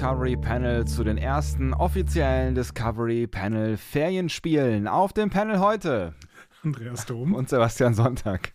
Discovery 0.00 0.34
Panel 0.38 0.86
zu 0.86 1.04
den 1.04 1.18
ersten 1.18 1.74
offiziellen 1.74 2.54
Discovery 2.54 3.26
Panel 3.26 3.76
Ferienspielen. 3.76 4.88
Auf 4.88 5.12
dem 5.12 5.28
Panel 5.28 5.58
heute 5.60 6.14
Andreas 6.64 7.04
Dom. 7.04 7.34
und 7.34 7.50
Sebastian 7.50 7.92
Sonntag. 7.92 8.54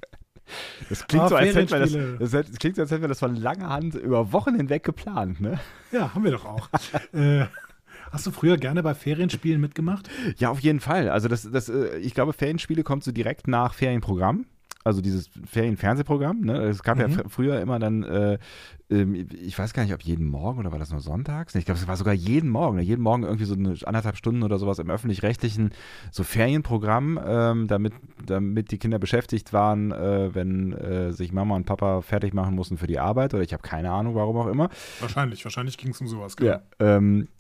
Das 0.90 1.06
klingt, 1.06 1.26
Ah, 1.26 1.30
so, 1.30 1.36
als 1.36 1.54
hätten 1.54 1.70
wir 1.70 2.18
das, 2.18 2.32
das 2.32 2.58
klingt 2.58 2.78
so, 2.78 2.82
als 2.82 2.90
hätten 2.90 3.04
wir 3.04 3.10
das 3.10 3.20
von 3.20 3.36
langer 3.36 3.70
Hand 3.70 3.94
über 3.94 4.34
Wochen 4.34 4.56
hinweg 4.56 4.82
geplant, 4.84 5.40
ne? 5.40 5.60
Ja, 5.92 6.16
haben 6.16 6.24
wir 6.24 6.32
doch 6.32 6.46
auch. 6.46 6.68
äh, 7.14 7.46
hast 8.12 8.26
du 8.26 8.32
früher 8.32 8.58
gerne 8.58 8.82
bei 8.82 8.96
Ferienspielen 8.96 9.62
mitgemacht? 9.62 10.10
Ja, 10.38 10.50
auf 10.50 10.62
jeden 10.62 10.80
Fall. 10.80 11.10
Also 11.10 11.28
das, 11.28 11.48
das, 11.52 11.70
äh, 11.70 11.96
ich 12.00 12.16
glaube, 12.16 12.34
Ferienspiele 12.34 12.82
kommt 12.82 13.04
so 13.04 13.12
direkt 13.12 13.48
nach 13.48 13.76
Ferienprogramm. 13.76 14.48
Also 14.86 15.02
dieses 15.02 15.32
Ferienfernsehprogramm. 15.46 16.42
Ne? 16.42 16.60
Es 16.66 16.84
gab 16.84 17.00
ja 17.00 17.08
Mhm. 17.08 17.14
fr- 17.16 17.28
früher 17.30 17.60
immer 17.60 17.80
dann, 17.80 18.04
äh, 18.04 18.38
ähm, 18.92 19.28
ich 19.32 19.58
weiß 19.58 19.74
gar 19.74 19.84
nicht, 19.84 19.96
ob 19.96 20.02
jeden 20.04 20.28
Morgen 20.28 20.60
oder 20.60 20.72
war 20.72 20.78
das 20.78 20.92
nur 20.92 21.00
sonntags? 21.02 21.56
Ich 21.56 21.66
glaube, 21.66 21.80
es 21.80 21.88
war 21.88 21.98
sogar 21.98 22.14
jeden 22.14 22.52
Morgen. 22.52 22.78
Ne? 22.78 22.84
Jeden 22.84 23.02
Morgen 23.02 23.24
irgendwie 23.24 23.46
so 23.46 23.56
eine 23.56 23.76
anderthalb 23.84 24.16
Stunden 24.16 24.44
oder 24.44 24.60
sowas 24.60 24.78
im 24.78 24.92
öffentlich-rechtlichen 24.92 25.72
so 26.12 26.24
Ferienprogramm, 26.24 27.20
ähm, 27.26 27.68
damit, 27.68 27.94
damit 28.28 28.70
die 28.70 28.78
Kinder 28.78 29.00
beschäftigt 29.00 29.54
waren, 29.54 29.92
äh, 29.92 30.36
wenn 30.36 30.74
äh, 30.74 31.12
sich 31.14 31.32
Mama 31.34 31.56
und 31.56 31.66
Papa 31.66 32.02
fertig 32.02 32.36
machen 32.36 32.54
mussten 32.54 32.78
für 32.78 32.86
die 32.88 33.00
Arbeit. 33.00 33.34
Oder 33.34 33.42
ich 33.42 33.54
habe 33.54 33.64
keine 33.64 33.90
Ahnung, 33.90 34.14
warum 34.14 34.38
auch 34.38 34.48
immer. 34.48 34.70
Wahrscheinlich, 35.00 35.44
wahrscheinlich 35.44 35.80
ging 35.80 35.90
es 35.90 36.00
um 36.02 36.08
sowas. 36.08 36.36
genau. 36.38 36.52
Ja. 36.52 36.62
Ähm, 36.80 37.22
äh, 37.24 37.35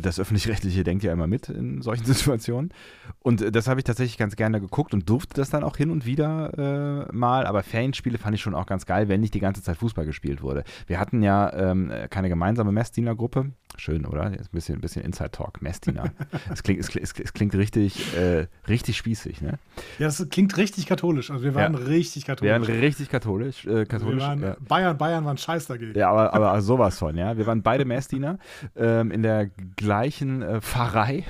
das 0.00 0.20
Öffentlich-Rechtliche 0.20 0.84
denkt 0.84 1.04
ja 1.04 1.12
immer 1.12 1.26
mit 1.26 1.48
in 1.48 1.82
solchen 1.82 2.04
Situationen. 2.14 2.72
Und 3.20 3.42
äh, 3.42 3.52
das 3.52 3.68
habe 3.68 3.80
ich 3.80 3.84
tatsächlich 3.84 4.18
ganz 4.18 4.36
gerne 4.36 4.60
geguckt 4.60 4.94
und 4.94 5.08
durfte 5.08 5.34
das 5.34 5.50
dann 5.50 5.64
auch 5.64 5.76
hin 5.76 5.90
und 5.90 6.06
wieder 6.06 7.08
äh, 7.08 7.12
mal. 7.12 7.46
Aber 7.46 7.62
Ferienspiele 7.62 8.18
fand 8.18 8.34
ich 8.34 8.42
schon 8.42 8.54
auch 8.54 8.66
ganz 8.66 8.86
geil, 8.86 9.08
wenn 9.08 9.20
nicht 9.20 9.34
die 9.34 9.40
ganze 9.40 9.62
Zeit 9.62 9.76
Fußball 9.76 10.06
gespielt 10.06 10.42
wurde. 10.42 10.64
Wir 10.86 11.00
hatten 11.00 11.22
ja 11.22 11.52
ähm, 11.52 11.92
keine 12.10 12.28
gemeinsame 12.28 12.72
Messdiener-Gruppe. 12.72 13.50
Schön, 13.80 14.04
oder? 14.06 14.30
Jetzt 14.32 14.46
ein 14.46 14.50
bisschen, 14.52 14.74
ein 14.74 14.80
bisschen 14.80 15.04
Inside-Talk, 15.04 15.62
Messdiener. 15.62 16.10
es, 16.52 16.64
klingt, 16.64 16.80
es, 16.80 16.88
klingt- 16.88 17.08
es, 17.08 17.32
klingt 17.32 17.54
richtig, 17.54 18.14
äh, 18.16 18.48
richtig 18.68 18.96
spießig, 18.96 19.40
ne? 19.40 19.58
Ja, 20.00 20.06
das 20.06 20.26
klingt 20.30 20.56
richtig 20.56 20.86
katholisch. 20.86 21.30
Also 21.30 21.44
wir 21.44 21.54
waren 21.54 21.74
Ja. 21.74 21.78
richtig 21.78 22.26
Wir 22.26 22.34
katholisch. 22.34 22.68
waren 22.68 22.80
richtig 22.80 23.08
katholisch. 23.08 23.64
Äh, 23.66 23.74
wir 23.76 23.86
katholisch 23.86 24.22
waren, 24.22 24.42
ja. 24.42 24.56
Bayern, 24.66 24.98
Bayern 24.98 25.24
waren 25.24 25.38
scheiß 25.38 25.66
dagegen. 25.66 25.96
Ja, 25.96 26.10
aber, 26.10 26.34
aber 26.34 26.60
sowas 26.60 26.98
von, 26.98 27.16
ja. 27.16 27.36
Wir 27.38 27.46
waren 27.46 27.62
beide 27.62 27.84
Messdiener 27.84 28.38
ähm, 28.76 29.12
in 29.12 29.22
der 29.22 29.48
gleichen 29.76 30.42
äh, 30.42 30.60
Pfarrei. 30.60 31.24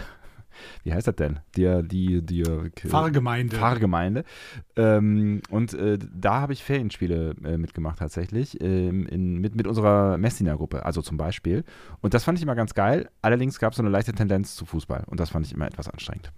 Wie 0.85 0.93
heißt 0.93 1.07
das 1.07 1.17
denn? 1.17 1.41
Die, 1.57 1.83
die, 1.87 2.23
die 2.23 2.45
Pfarrgemeinde. 2.87 3.57
Pfarrgemeinde. 3.57 4.25
Ähm, 4.77 5.43
und 5.51 5.75
äh, 5.75 5.99
da 5.99 6.41
habe 6.41 6.53
ich 6.53 6.63
Ferienspiele 6.63 7.35
äh, 7.45 7.57
mitgemacht 7.57 7.99
tatsächlich, 7.99 8.61
ähm, 8.61 9.07
in, 9.07 9.39
mit, 9.39 9.55
mit 9.55 9.67
unserer 9.67 10.19
Messdiener-Gruppe, 10.19 10.85
also 10.85 11.03
zum 11.03 11.17
Beispiel. 11.17 11.65
Und 12.01 12.15
das 12.15 12.25
fand 12.25 12.39
ich 12.39 12.43
immer 12.43 12.55
ganz 12.55 12.75
geil. 12.75 13.09
Allerdings 13.23 13.59
gab 13.59 13.73
es 13.73 13.77
so 13.77 13.83
eine 13.83 13.91
leichte 13.91 14.13
Tendenz 14.13 14.55
zu 14.57 14.67
Fußball. 14.67 15.05
Und 15.07 15.21
das 15.21 15.31
fand 15.31 15.47
ich 15.47 15.53
immer 15.53 15.67
etwas 15.67 15.89
anstrengend. 15.89 16.33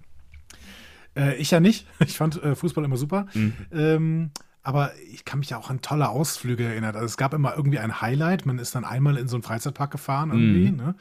Äh, 1.16 1.36
ich 1.36 1.50
ja 1.50 1.60
nicht. 1.60 1.86
Ich 2.00 2.16
fand 2.16 2.42
äh, 2.42 2.55
Fußball 2.55 2.84
immer 2.84 2.96
super. 2.96 3.27
Mhm. 3.34 3.52
Ähm, 3.72 4.30
aber 4.62 4.92
ich 5.11 5.25
kann 5.25 5.39
mich 5.39 5.50
ja 5.50 5.56
auch 5.56 5.70
an 5.70 5.80
tolle 5.80 6.11
Ausflüge 6.11 6.64
erinnern. 6.64 6.95
Also 6.95 7.07
es 7.07 7.17
gab 7.17 7.33
immer 7.33 7.57
irgendwie 7.57 7.79
ein 7.79 8.02
Highlight. 8.02 8.45
Man 8.45 8.58
ist 8.58 8.74
dann 8.74 8.84
einmal 8.84 9.17
in 9.17 9.27
so 9.27 9.36
einen 9.36 9.42
Freizeitpark 9.42 9.90
gefahren 9.90 10.30
irgendwie. 10.30 10.70
Mhm. 10.70 10.77
Ne? 10.77 10.95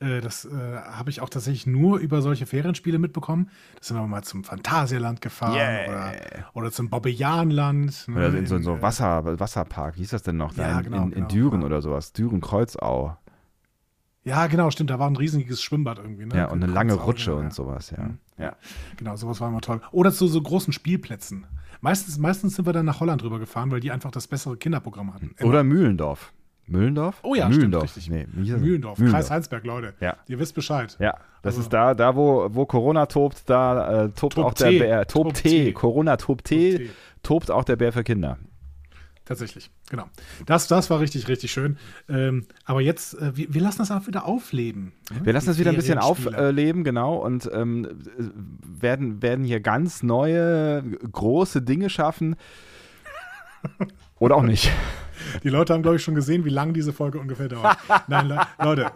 Äh, 0.00 0.20
das 0.20 0.44
äh, 0.44 0.50
habe 0.50 1.08
ich 1.08 1.22
auch 1.22 1.30
tatsächlich 1.30 1.66
nur 1.66 1.98
über 1.98 2.20
solche 2.20 2.44
Ferienspiele 2.44 2.98
mitbekommen. 2.98 3.48
Da 3.76 3.84
sind 3.84 3.96
wir 3.96 4.06
mal 4.06 4.22
zum 4.22 4.44
Phantasialand 4.44 5.22
gefahren 5.22 5.54
Yeah. 5.54 5.88
oder, 5.88 6.12
oder 6.52 6.72
zum 6.72 6.90
Bobbejaanland. 6.90 8.08
Ne? 8.08 8.16
Oder 8.16 8.38
in 8.38 8.46
so, 8.46 8.56
in 8.56 8.62
so 8.62 8.76
äh, 8.76 8.82
Wasser, 8.82 9.40
Wasserpark, 9.40 9.96
wie 9.96 10.00
hieß 10.00 10.10
das 10.10 10.22
denn 10.22 10.36
noch? 10.36 10.52
Da 10.52 10.68
Ja, 10.68 10.78
in, 10.78 10.84
genau, 10.84 10.96
in, 10.98 11.04
in 11.04 11.14
genau, 11.14 11.28
Düren 11.28 11.60
ja. 11.60 11.66
oder 11.66 11.80
sowas. 11.80 12.12
Düren-Kreuzau. 12.12 13.16
Ja, 14.24 14.46
genau, 14.48 14.70
stimmt. 14.70 14.90
Da 14.90 14.98
war 14.98 15.08
ein 15.08 15.16
riesiges 15.16 15.62
Schwimmbad 15.62 15.98
irgendwie. 15.98 16.26
Ne? 16.26 16.36
Ja, 16.36 16.46
und 16.48 16.62
eine 16.62 16.70
lange 16.70 16.94
Rutsche 16.94 17.30
ja. 17.30 17.36
und 17.38 17.54
sowas, 17.54 17.90
ja. 17.90 18.02
Mhm. 18.02 18.18
ja. 18.36 18.56
Genau, 18.96 19.16
sowas 19.16 19.40
war 19.40 19.48
immer 19.48 19.60
toll. 19.60 19.80
Oder 19.92 20.12
zu 20.12 20.26
so 20.26 20.42
großen 20.42 20.72
Spielplätzen. 20.72 21.46
Meistens, 21.86 22.18
meistens 22.18 22.56
sind 22.56 22.66
wir 22.66 22.72
dann 22.72 22.84
nach 22.84 22.98
Holland 22.98 23.22
rüber 23.22 23.38
gefahren, 23.38 23.70
weil 23.70 23.78
die 23.78 23.92
einfach 23.92 24.10
das 24.10 24.26
bessere 24.26 24.56
Kinderprogramm 24.56 25.14
hatten. 25.14 25.30
Immer. 25.38 25.50
Oder 25.50 25.62
Mühlendorf. 25.62 26.32
Mühlendorf? 26.66 27.20
Oh 27.22 27.36
ja, 27.36 27.42
stimmt, 27.44 27.58
Mühlendorf. 27.58 27.82
richtig. 27.84 28.10
Nee, 28.10 28.26
das? 28.34 28.60
Mühlendorf, 28.60 28.98
Kreis 28.98 29.30
Heinsberg, 29.30 29.64
Leute. 29.64 29.94
Ja. 30.00 30.16
Ihr 30.26 30.40
wisst 30.40 30.56
Bescheid. 30.56 30.96
Ja, 30.98 31.12
das 31.42 31.54
Also- 31.54 31.60
ist 31.60 31.72
da, 31.72 31.94
da 31.94 32.16
wo, 32.16 32.48
wo 32.50 32.66
Corona 32.66 33.06
tobt, 33.06 33.44
da 33.48 34.06
äh, 34.06 34.08
tobt, 34.10 34.34
Tobt 34.34 34.38
auch 34.38 34.54
der. 34.54 34.70
Bär. 34.70 35.06
Tobt 35.06 35.36
Tee. 35.36 35.48
Tee. 35.66 35.72
Corona 35.74 36.16
tobt 36.16 36.46
Tee. 36.46 36.90
tobt 37.22 37.52
auch 37.52 37.62
der 37.62 37.76
Bär 37.76 37.92
für 37.92 38.02
Kinder. 38.02 38.36
Tatsächlich, 39.26 39.70
genau. 39.90 40.04
Das, 40.46 40.68
das 40.68 40.88
war 40.88 41.00
richtig, 41.00 41.26
richtig 41.26 41.50
schön. 41.50 41.78
Ähm, 42.08 42.46
aber 42.64 42.80
jetzt, 42.80 43.14
äh, 43.14 43.36
wir, 43.36 43.52
wir 43.52 43.60
lassen 43.60 43.78
das 43.78 43.90
auch 43.90 44.06
wieder 44.06 44.24
aufleben. 44.24 44.92
ne? 45.10 45.20
Wir 45.24 45.32
lassen 45.32 45.46
Die 45.46 45.50
es 45.50 45.58
wieder 45.58 45.70
ein 45.70 45.76
bisschen 45.76 45.98
aufleben, 45.98 46.84
genau, 46.84 47.16
und 47.16 47.50
ähm, 47.52 47.84
äh, 47.84 47.90
werden, 48.80 49.22
werden 49.22 49.44
hier 49.44 49.58
ganz 49.58 50.04
neue, 50.04 50.80
große 51.10 51.60
Dinge 51.60 51.90
schaffen. 51.90 52.36
Oder 54.20 54.36
auch 54.36 54.44
nicht. 54.44 54.70
Die 55.42 55.48
Leute 55.48 55.74
haben, 55.74 55.82
glaube 55.82 55.96
ich, 55.96 56.02
schon 56.02 56.14
gesehen, 56.14 56.44
wie 56.44 56.50
lang 56.50 56.72
diese 56.72 56.92
Folge 56.92 57.18
ungefähr 57.18 57.48
dauert. 57.48 57.78
Nein, 58.08 58.28
Le 58.28 58.40
Leute, 58.62 58.90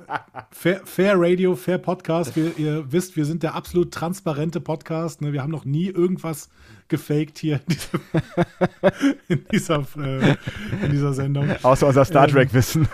fair, 0.51 0.81
fair 0.85 1.15
Radio, 1.17 1.57
Fair 1.57 1.79
Podcast. 1.79 2.37
Wir, 2.37 2.57
ihr 2.59 2.93
wisst, 2.93 3.17
wir 3.17 3.25
sind 3.25 3.43
der 3.43 3.55
absolut 3.55 3.93
transparente 3.93 4.61
Podcast. 4.61 5.21
Ne? 5.23 5.33
Wir 5.33 5.43
haben 5.43 5.51
noch 5.51 5.65
nie 5.65 5.87
irgendwas 5.87 6.49
gefaked 6.89 7.39
hier 7.39 7.61
in, 9.29 9.45
dieser, 9.53 9.87
äh, 9.97 10.37
in 10.83 10.91
dieser 10.91 11.15
Sendung. 11.15 11.51
Außer 11.63 11.87
unser 11.87 12.05
Star 12.05 12.25
Ähm, 12.29 12.35
Trek-Wissen. 12.35 12.89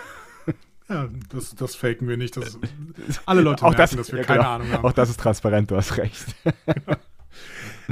Ja, 0.89 1.09
das, 1.29 1.53
das 1.53 1.75
faken 1.75 2.07
wir 2.07 2.15
nicht. 2.15 2.37
Das, 2.37 2.57
alle 3.25 3.41
Leute 3.41 3.65
auch 3.65 3.71
merken, 3.71 3.97
das, 3.97 4.07
dass 4.07 4.11
wir 4.11 4.19
ja, 4.19 4.25
keine 4.25 4.39
genau. 4.39 4.51
Ahnung 4.51 4.71
haben. 4.71 4.85
Auch 4.85 4.93
das 4.93 5.09
ist 5.09 5.19
transparent, 5.19 5.69
du 5.69 5.75
hast 5.75 5.97
recht. 5.97 6.25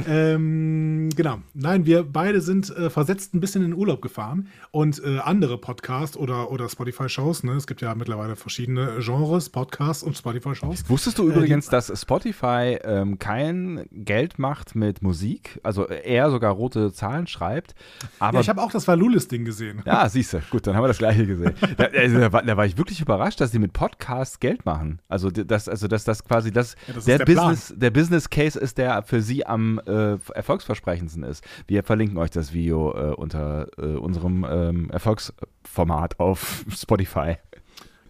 Ähm, 0.06 1.08
genau. 1.14 1.38
Nein, 1.54 1.86
wir 1.86 2.02
beide 2.04 2.40
sind 2.40 2.70
äh, 2.76 2.90
versetzt 2.90 3.34
ein 3.34 3.40
bisschen 3.40 3.62
in 3.62 3.70
den 3.70 3.78
Urlaub 3.78 4.02
gefahren 4.02 4.48
und 4.70 5.02
äh, 5.04 5.18
andere 5.18 5.58
Podcasts 5.58 6.16
oder, 6.16 6.50
oder 6.50 6.68
Spotify-Shows, 6.68 7.44
ne? 7.44 7.52
es 7.52 7.66
gibt 7.66 7.80
ja 7.80 7.94
mittlerweile 7.94 8.36
verschiedene 8.36 8.98
Genres, 9.00 9.48
Podcasts 9.50 10.02
und 10.02 10.16
Spotify-Shows. 10.16 10.88
Wusstest 10.88 11.18
du 11.18 11.28
Äh, 11.28 11.32
übrigens, 11.32 11.68
dass 11.68 11.92
Spotify 12.00 12.78
ähm, 12.84 13.18
kein 13.18 13.86
Geld 13.92 14.38
macht 14.38 14.74
mit 14.74 15.02
Musik, 15.02 15.60
also 15.62 15.86
eher 15.86 16.30
sogar 16.30 16.52
rote 16.52 16.92
Zahlen 16.92 17.26
schreibt, 17.26 17.74
aber 18.18 18.34
Ja, 18.38 18.40
ich 18.40 18.48
habe 18.48 18.62
auch 18.62 18.70
das 18.70 18.86
Valulis-Ding 18.86 19.44
gesehen. 19.44 19.82
Ja, 19.86 20.08
siehst 20.08 20.32
du. 20.32 20.40
Gut, 20.50 20.66
dann 20.66 20.76
haben 20.76 20.82
wir 20.84 20.88
das 20.88 20.98
gleiche 20.98 21.26
gesehen. 21.26 21.52
Da, 21.76 21.84
also, 21.84 22.18
da, 22.18 22.32
war, 22.32 22.42
da 22.42 22.56
war 22.56 22.66
ich 22.66 22.76
wirklich 22.78 23.00
überrascht, 23.00 23.40
dass 23.40 23.50
die 23.50 23.58
mit 23.58 23.72
Podcasts 23.72 24.40
Geld 24.40 24.64
machen. 24.64 25.00
Also, 25.08 25.30
dass, 25.30 25.68
also 25.68 25.88
dass 25.88 26.04
das 26.04 26.24
quasi 26.24 26.50
das, 26.50 26.76
Ja, 26.86 26.94
das 26.94 27.04
der, 27.04 27.18
der 27.18 27.24
Plan. 27.24 27.50
Business, 27.50 27.74
der 27.76 27.90
Business 27.90 28.30
Case 28.30 28.58
ist, 28.58 28.78
der 28.78 29.02
für 29.02 29.20
sie 29.22 29.46
am 29.46 29.80
äh, 29.86 30.18
erfolgsversprechendsten 30.34 31.22
ist. 31.22 31.44
Wir 31.66 31.82
verlinken 31.82 32.18
euch 32.18 32.30
das 32.30 32.52
Video 32.52 32.92
äh, 32.92 33.14
unter 33.14 33.68
äh, 33.78 33.96
unserem 33.96 34.46
ähm, 34.48 34.90
Erfolgsformat 34.90 36.20
auf 36.20 36.64
Spotify. 36.70 37.36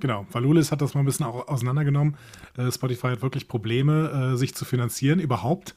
Genau, 0.00 0.26
Valulis 0.30 0.72
hat 0.72 0.82
das 0.82 0.94
mal 0.94 1.00
ein 1.00 1.06
bisschen 1.06 1.26
auch 1.26 1.48
auseinandergenommen. 1.48 2.16
Äh, 2.56 2.70
Spotify 2.70 3.08
hat 3.08 3.22
wirklich 3.22 3.48
Probleme, 3.48 4.32
äh, 4.32 4.36
sich 4.36 4.54
zu 4.54 4.64
finanzieren 4.64 5.20
überhaupt, 5.20 5.74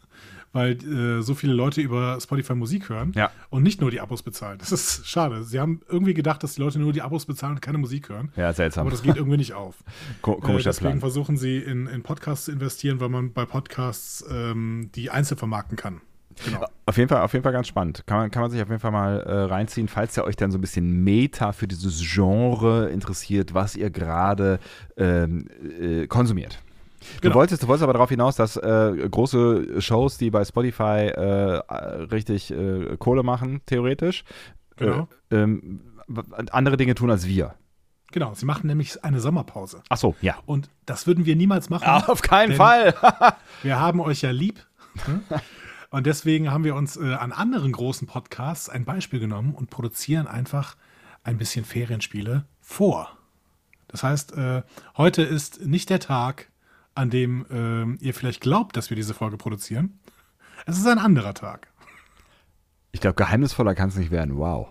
weil 0.52 0.74
äh, 0.84 1.22
so 1.22 1.36
viele 1.36 1.54
Leute 1.54 1.82
über 1.82 2.20
Spotify 2.20 2.56
Musik 2.56 2.90
hören 2.90 3.12
Ja. 3.16 3.30
und 3.50 3.64
nicht 3.64 3.82
nur 3.82 3.92
die 3.92 4.02
Abos 4.02 4.24
bezahlen. 4.24 4.58
Das 4.60 4.72
ist 4.72 5.08
schade. 5.08 5.44
Sie 5.44 5.60
haben 5.60 5.82
irgendwie 5.90 6.14
gedacht, 6.14 6.42
dass 6.44 6.56
die 6.56 6.62
Leute 6.62 6.80
nur 6.80 6.94
die 6.94 7.02
Abos 7.02 7.26
bezahlen 7.26 7.54
und 7.56 7.62
keine 7.62 7.78
Musik 7.78 8.10
hören. 8.10 8.32
Ja, 8.36 8.52
seltsam. 8.54 8.82
Aber 8.82 8.92
das 8.92 9.04
geht 9.04 9.16
irgendwie 9.16 9.38
nicht 9.38 9.54
auf. 9.54 9.76
Äh, 10.20 10.22
komischer 10.22 10.70
deswegen 10.70 10.90
Plan. 10.92 11.00
versuchen 11.00 11.38
sie 11.38 11.58
in, 11.58 11.88
in 11.88 12.04
Podcasts 12.04 12.46
zu 12.46 12.52
investieren, 12.52 13.00
weil 13.00 13.10
man 13.10 13.34
bei 13.34 13.46
Podcasts 13.46 14.24
ähm, 14.32 14.90
die 14.96 15.10
einzeln 15.10 15.38
vermarkten 15.38 15.76
kann. 15.78 16.02
Genau. 16.46 16.66
Auf 16.86 16.98
jeden 16.98 17.10
Fall, 17.10 17.22
auf 17.22 17.34
jeden 17.34 17.44
Fall 17.44 17.52
ganz 17.52 17.68
spannend. 17.68 18.04
Kann 18.06 18.18
man, 18.18 18.32
kann 18.32 18.42
man 18.44 18.52
sich 18.52 18.62
auf 18.62 18.70
jeden 18.70 18.80
Fall 18.80 18.92
mal 18.92 19.20
äh, 19.20 19.34
reinziehen, 19.44 19.88
falls 19.88 20.16
ihr 20.18 20.24
euch 20.24 20.36
dann 20.38 20.52
so 20.52 20.58
ein 20.58 20.62
bisschen 20.62 21.04
Meta 21.04 21.52
für 21.52 21.68
dieses 21.68 22.02
Genre 22.02 22.90
interessiert, 22.90 23.54
was 23.54 23.76
ihr 23.76 23.90
gerade 23.90 24.60
ähm, 24.98 25.48
äh, 25.80 26.08
konsumiert. 26.08 26.60
Du, 27.00 27.22
Genau. 27.22 27.36
wolltest, 27.36 27.64
du 27.64 27.68
wolltest 27.68 27.84
aber 27.84 27.94
darauf 27.94 28.10
hinaus, 28.10 28.36
dass 28.36 28.58
äh, 28.58 29.08
große 29.10 29.82
Shows, 29.82 30.18
die 30.18 30.30
bei 30.32 30.44
Spotify 30.46 31.08
äh, 31.08 31.62
richtig 32.12 32.52
äh, 32.52 32.98
Kohle 32.98 33.24
machen, 33.24 33.62
theoretisch, 33.66 34.24
Genau. 34.76 35.08
äh, 35.32 35.36
ähm, 35.36 35.82
w- 36.08 36.22
andere 36.52 36.78
Dinge 36.78 36.96
tun 36.96 37.10
als 37.12 37.26
wir. 37.28 37.56
Genau, 38.12 38.34
sie 38.34 38.46
machen 38.46 38.66
nämlich 38.68 39.04
eine 39.04 39.20
Sommerpause. 39.20 39.82
Ach 39.90 39.98
so, 39.98 40.16
ja. 40.22 40.38
Und 40.46 40.70
das 40.86 41.06
würden 41.06 41.26
wir 41.26 41.36
niemals 41.36 41.70
machen. 41.70 41.84
Ah, 41.88 42.06
auf 42.08 42.22
keinen 42.24 42.54
Fall. 42.56 42.96
Wir 43.62 43.80
haben 43.80 44.00
euch 44.02 44.22
ja 44.22 44.32
lieb. 44.32 44.66
ne? 45.08 45.22
Und 45.92 46.06
deswegen 46.08 46.52
haben 46.52 46.64
wir 46.64 46.74
uns 46.76 46.98
äh, 46.98 47.14
an 47.14 47.32
anderen 47.32 47.72
großen 47.72 48.08
Podcasts 48.08 48.68
ein 48.70 48.84
Beispiel 48.86 49.20
genommen 49.20 49.54
und 49.54 49.70
produzieren 49.70 50.26
einfach 50.28 50.76
ein 51.24 51.38
bisschen 51.38 51.66
Ferienspiele 51.66 52.46
vor. 52.62 53.16
Das 53.88 54.04
heißt, 54.04 54.34
äh, 54.38 54.64
heute 54.98 55.22
ist 55.24 55.66
nicht 55.66 55.90
der 55.92 56.00
Tag, 56.00 56.50
an 56.96 57.10
dem 57.10 57.46
äh, 57.50 58.04
ihr 58.04 58.14
vielleicht 58.14 58.42
glaubt, 58.42 58.78
dass 58.78 58.90
wir 58.90 58.96
diese 58.96 59.14
Folge 59.14 59.38
produzieren. 59.38 60.00
Es 60.66 60.78
ist 60.78 60.88
ein 60.88 61.00
anderer 61.00 61.34
Tag. 61.34 61.68
Ich 62.92 63.02
glaube, 63.02 63.16
geheimnisvoller 63.16 63.76
kann 63.76 63.90
es 63.90 63.96
nicht 63.96 64.12
werden. 64.12 64.38
Wow. 64.38 64.70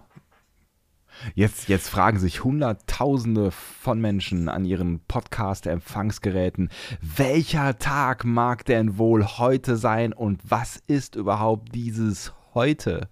Jetzt, 1.35 1.69
jetzt 1.69 1.89
fragen 1.89 2.19
sich 2.19 2.45
Hunderttausende 2.45 3.51
von 3.51 4.01
Menschen 4.01 4.49
an 4.49 4.65
ihren 4.65 5.01
Podcast-Empfangsgeräten, 5.01 6.71
welcher 7.01 7.79
Tag 7.79 8.25
mag 8.25 8.65
denn 8.65 8.99
wohl 8.99 9.25
heute 9.25 9.77
sein 9.77 10.13
und 10.13 10.41
was 10.49 10.81
ist 10.87 11.17
überhaupt 11.17 11.75
dieses 11.75 12.33
heute? 12.55 13.09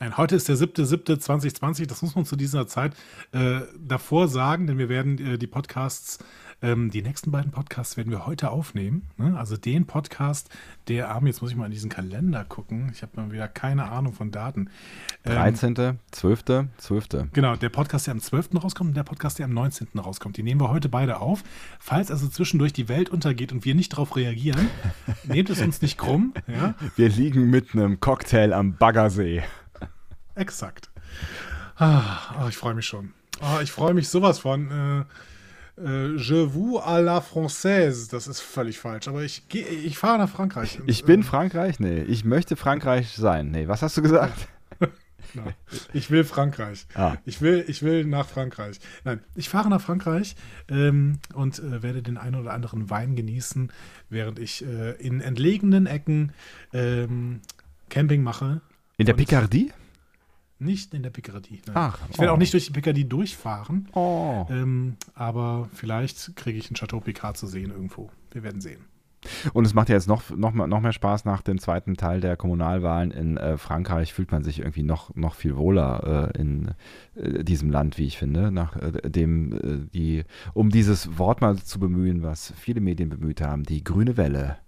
Nein, 0.00 0.16
heute 0.16 0.36
ist 0.36 0.48
der 0.48 0.56
7.7.2020. 0.56 1.86
Das 1.86 2.02
muss 2.02 2.14
man 2.14 2.24
zu 2.24 2.36
dieser 2.36 2.66
Zeit 2.66 2.94
äh, 3.32 3.60
davor 3.78 4.28
sagen, 4.28 4.66
denn 4.66 4.78
wir 4.78 4.88
werden 4.88 5.18
äh, 5.18 5.38
die 5.38 5.46
Podcasts, 5.46 6.18
ähm, 6.60 6.90
die 6.90 7.02
nächsten 7.02 7.30
beiden 7.30 7.52
Podcasts 7.52 7.96
werden 7.96 8.10
wir 8.10 8.26
heute 8.26 8.50
aufnehmen. 8.50 9.08
Ne? 9.16 9.38
Also 9.38 9.56
den 9.56 9.86
Podcast, 9.86 10.48
der 10.88 11.14
am, 11.14 11.26
jetzt 11.26 11.40
muss 11.40 11.50
ich 11.50 11.56
mal 11.56 11.66
in 11.66 11.70
diesen 11.70 11.90
Kalender 11.90 12.44
gucken. 12.44 12.90
Ich 12.92 13.02
habe 13.02 13.12
mal 13.16 13.30
wieder 13.30 13.46
keine 13.46 13.90
Ahnung 13.90 14.12
von 14.12 14.32
Daten. 14.32 14.70
Ähm, 15.24 15.34
13., 15.34 15.98
12., 16.10 16.44
12. 16.78 17.08
Genau, 17.32 17.54
der 17.54 17.68
Podcast, 17.68 18.06
der 18.06 18.12
am 18.12 18.20
12. 18.20 18.50
rauskommt 18.62 18.88
und 18.88 18.96
der 18.96 19.04
Podcast, 19.04 19.38
der 19.38 19.44
am 19.44 19.52
19. 19.52 19.88
rauskommt. 19.98 20.36
Die 20.36 20.42
nehmen 20.42 20.60
wir 20.60 20.70
heute 20.70 20.88
beide 20.88 21.20
auf. 21.20 21.44
Falls 21.78 22.10
also 22.10 22.28
zwischendurch 22.28 22.72
die 22.72 22.88
Welt 22.88 23.08
untergeht 23.10 23.52
und 23.52 23.64
wir 23.64 23.74
nicht 23.76 23.92
darauf 23.92 24.16
reagieren, 24.16 24.68
nehmt 25.24 25.50
es 25.50 25.60
uns 25.60 25.80
nicht 25.80 25.96
krumm. 25.96 26.34
Ja? 26.48 26.74
Wir 26.96 27.08
liegen 27.08 27.50
mit 27.50 27.74
einem 27.74 28.00
Cocktail 28.00 28.52
am 28.52 28.74
Baggersee. 28.74 29.44
Exakt. 30.34 30.90
Ah, 31.76 32.42
oh, 32.42 32.48
ich 32.48 32.56
freue 32.56 32.74
mich 32.74 32.86
schon. 32.86 33.12
Oh, 33.40 33.60
ich 33.62 33.70
freue 33.70 33.94
mich 33.94 34.08
sowas 34.08 34.40
von. 34.40 34.70
Äh, 34.70 35.04
äh, 35.84 36.16
je 36.16 36.34
vous 36.54 36.78
à 36.78 37.00
la 37.00 37.20
française. 37.20 38.08
Das 38.10 38.26
ist 38.26 38.40
völlig 38.40 38.78
falsch. 38.78 39.08
Aber 39.08 39.22
ich, 39.22 39.48
geh- 39.48 39.62
ich 39.62 39.98
fahre 39.98 40.18
nach 40.18 40.28
Frankreich. 40.28 40.80
Und, 40.80 40.88
Ich 40.88 41.04
bin 41.04 41.20
äh, 41.20 41.24
Frankreich? 41.24 41.80
Nee, 41.80 42.02
ich 42.02 42.24
möchte 42.24 42.56
Frankreich 42.56 43.10
sein. 43.16 43.50
Nee, 43.50 43.68
was 43.68 43.82
hast 43.82 43.96
du 43.96 44.02
gesagt? 44.02 44.48
Nein, 45.34 45.52
ich 45.92 46.10
will 46.10 46.24
Frankreich. 46.24 46.86
Ah. 46.94 47.16
Ich, 47.26 47.42
will, 47.42 47.62
ich 47.68 47.82
will 47.82 48.04
nach 48.06 48.26
Frankreich. 48.26 48.78
Nein, 49.04 49.20
ich 49.34 49.50
fahre 49.50 49.68
nach 49.68 49.80
Frankreich 49.82 50.36
ähm, 50.70 51.18
und 51.34 51.58
äh, 51.58 51.82
werde 51.82 52.02
den 52.02 52.16
einen 52.16 52.36
oder 52.36 52.52
anderen 52.54 52.88
Wein 52.88 53.14
genießen, 53.14 53.70
während 54.08 54.38
ich 54.38 54.64
äh, 54.64 54.92
in 54.92 55.20
entlegenen 55.20 55.86
Ecken 55.86 56.32
ähm, 56.72 57.40
Camping 57.90 58.22
mache. 58.22 58.62
In 58.96 59.04
der 59.04 59.12
Picardie? 59.14 59.70
Nicht 60.60 60.92
in 60.92 61.02
der 61.02 61.10
Picardie. 61.10 61.60
Nein. 61.66 61.76
Ach, 61.76 62.00
ich 62.10 62.18
werde 62.18 62.32
oh. 62.32 62.34
auch 62.34 62.38
nicht 62.38 62.52
durch 62.52 62.66
die 62.66 62.72
Picardie 62.72 63.08
durchfahren. 63.08 63.88
Oh. 63.92 64.46
Ähm, 64.50 64.96
aber 65.14 65.68
vielleicht 65.72 66.34
kriege 66.36 66.58
ich 66.58 66.70
ein 66.70 66.74
Chateau 66.74 67.00
Picard 67.00 67.36
zu 67.36 67.46
sehen 67.46 67.70
irgendwo. 67.70 68.10
Wir 68.32 68.42
werden 68.42 68.60
sehen. 68.60 68.80
Und 69.52 69.64
es 69.64 69.74
macht 69.74 69.88
ja 69.88 69.94
jetzt 69.94 70.08
noch, 70.08 70.30
noch, 70.30 70.52
noch 70.52 70.80
mehr 70.80 70.92
Spaß 70.92 71.24
nach 71.24 71.42
dem 71.42 71.58
zweiten 71.58 71.96
Teil 71.96 72.20
der 72.20 72.36
Kommunalwahlen 72.36 73.10
in 73.10 73.36
äh, 73.36 73.58
Frankreich. 73.58 74.12
Fühlt 74.12 74.30
man 74.30 74.44
sich 74.44 74.60
irgendwie 74.60 74.82
noch, 74.82 75.14
noch 75.14 75.34
viel 75.34 75.56
wohler 75.56 76.32
äh, 76.34 76.40
in 76.40 76.70
äh, 77.16 77.42
diesem 77.44 77.70
Land, 77.70 77.98
wie 77.98 78.06
ich 78.06 78.18
finde. 78.18 78.50
Nach 78.50 78.76
äh, 78.76 79.10
dem, 79.10 79.52
äh, 79.52 79.88
die, 79.92 80.24
um 80.54 80.70
dieses 80.70 81.18
Wort 81.18 81.40
mal 81.40 81.56
zu 81.56 81.78
bemühen, 81.78 82.22
was 82.22 82.52
viele 82.56 82.80
Medien 82.80 83.10
bemüht 83.10 83.40
haben, 83.40 83.64
die 83.64 83.82
grüne 83.82 84.16
Welle 84.16 84.58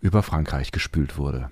über 0.00 0.22
Frankreich 0.22 0.72
gespült 0.72 1.18
wurde. 1.18 1.50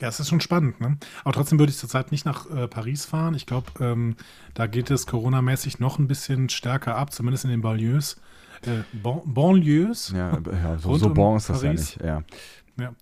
Ja, 0.00 0.08
es 0.08 0.18
ist 0.18 0.28
schon 0.28 0.40
spannend, 0.40 0.80
ne? 0.80 0.98
Aber 1.22 1.32
trotzdem 1.32 1.58
würde 1.58 1.70
ich 1.70 1.78
zurzeit 1.78 2.10
nicht 2.10 2.26
nach 2.26 2.50
äh, 2.50 2.66
Paris 2.66 3.04
fahren. 3.04 3.34
Ich 3.34 3.46
glaube, 3.46 3.70
ähm, 3.80 4.16
da 4.52 4.66
geht 4.66 4.90
es 4.90 5.06
coronamäßig 5.06 5.78
noch 5.78 5.98
ein 5.98 6.08
bisschen 6.08 6.48
stärker 6.48 6.96
ab, 6.96 7.12
zumindest 7.12 7.44
in 7.44 7.50
den 7.50 7.60
Banlieues. 7.60 8.20
Äh, 8.62 8.82
bon, 8.92 9.22
Banlieues. 9.24 10.12
Ja, 10.14 10.38
ja 10.50 10.78
so, 10.78 10.96
so 10.96 11.10
bon 11.10 11.36
ist 11.36 11.48
das 11.48 11.62
ja 11.62 11.68
Paris. 11.68 11.96
nicht. 11.96 12.04
Ja. 12.04 12.22
Ja. 12.78 12.92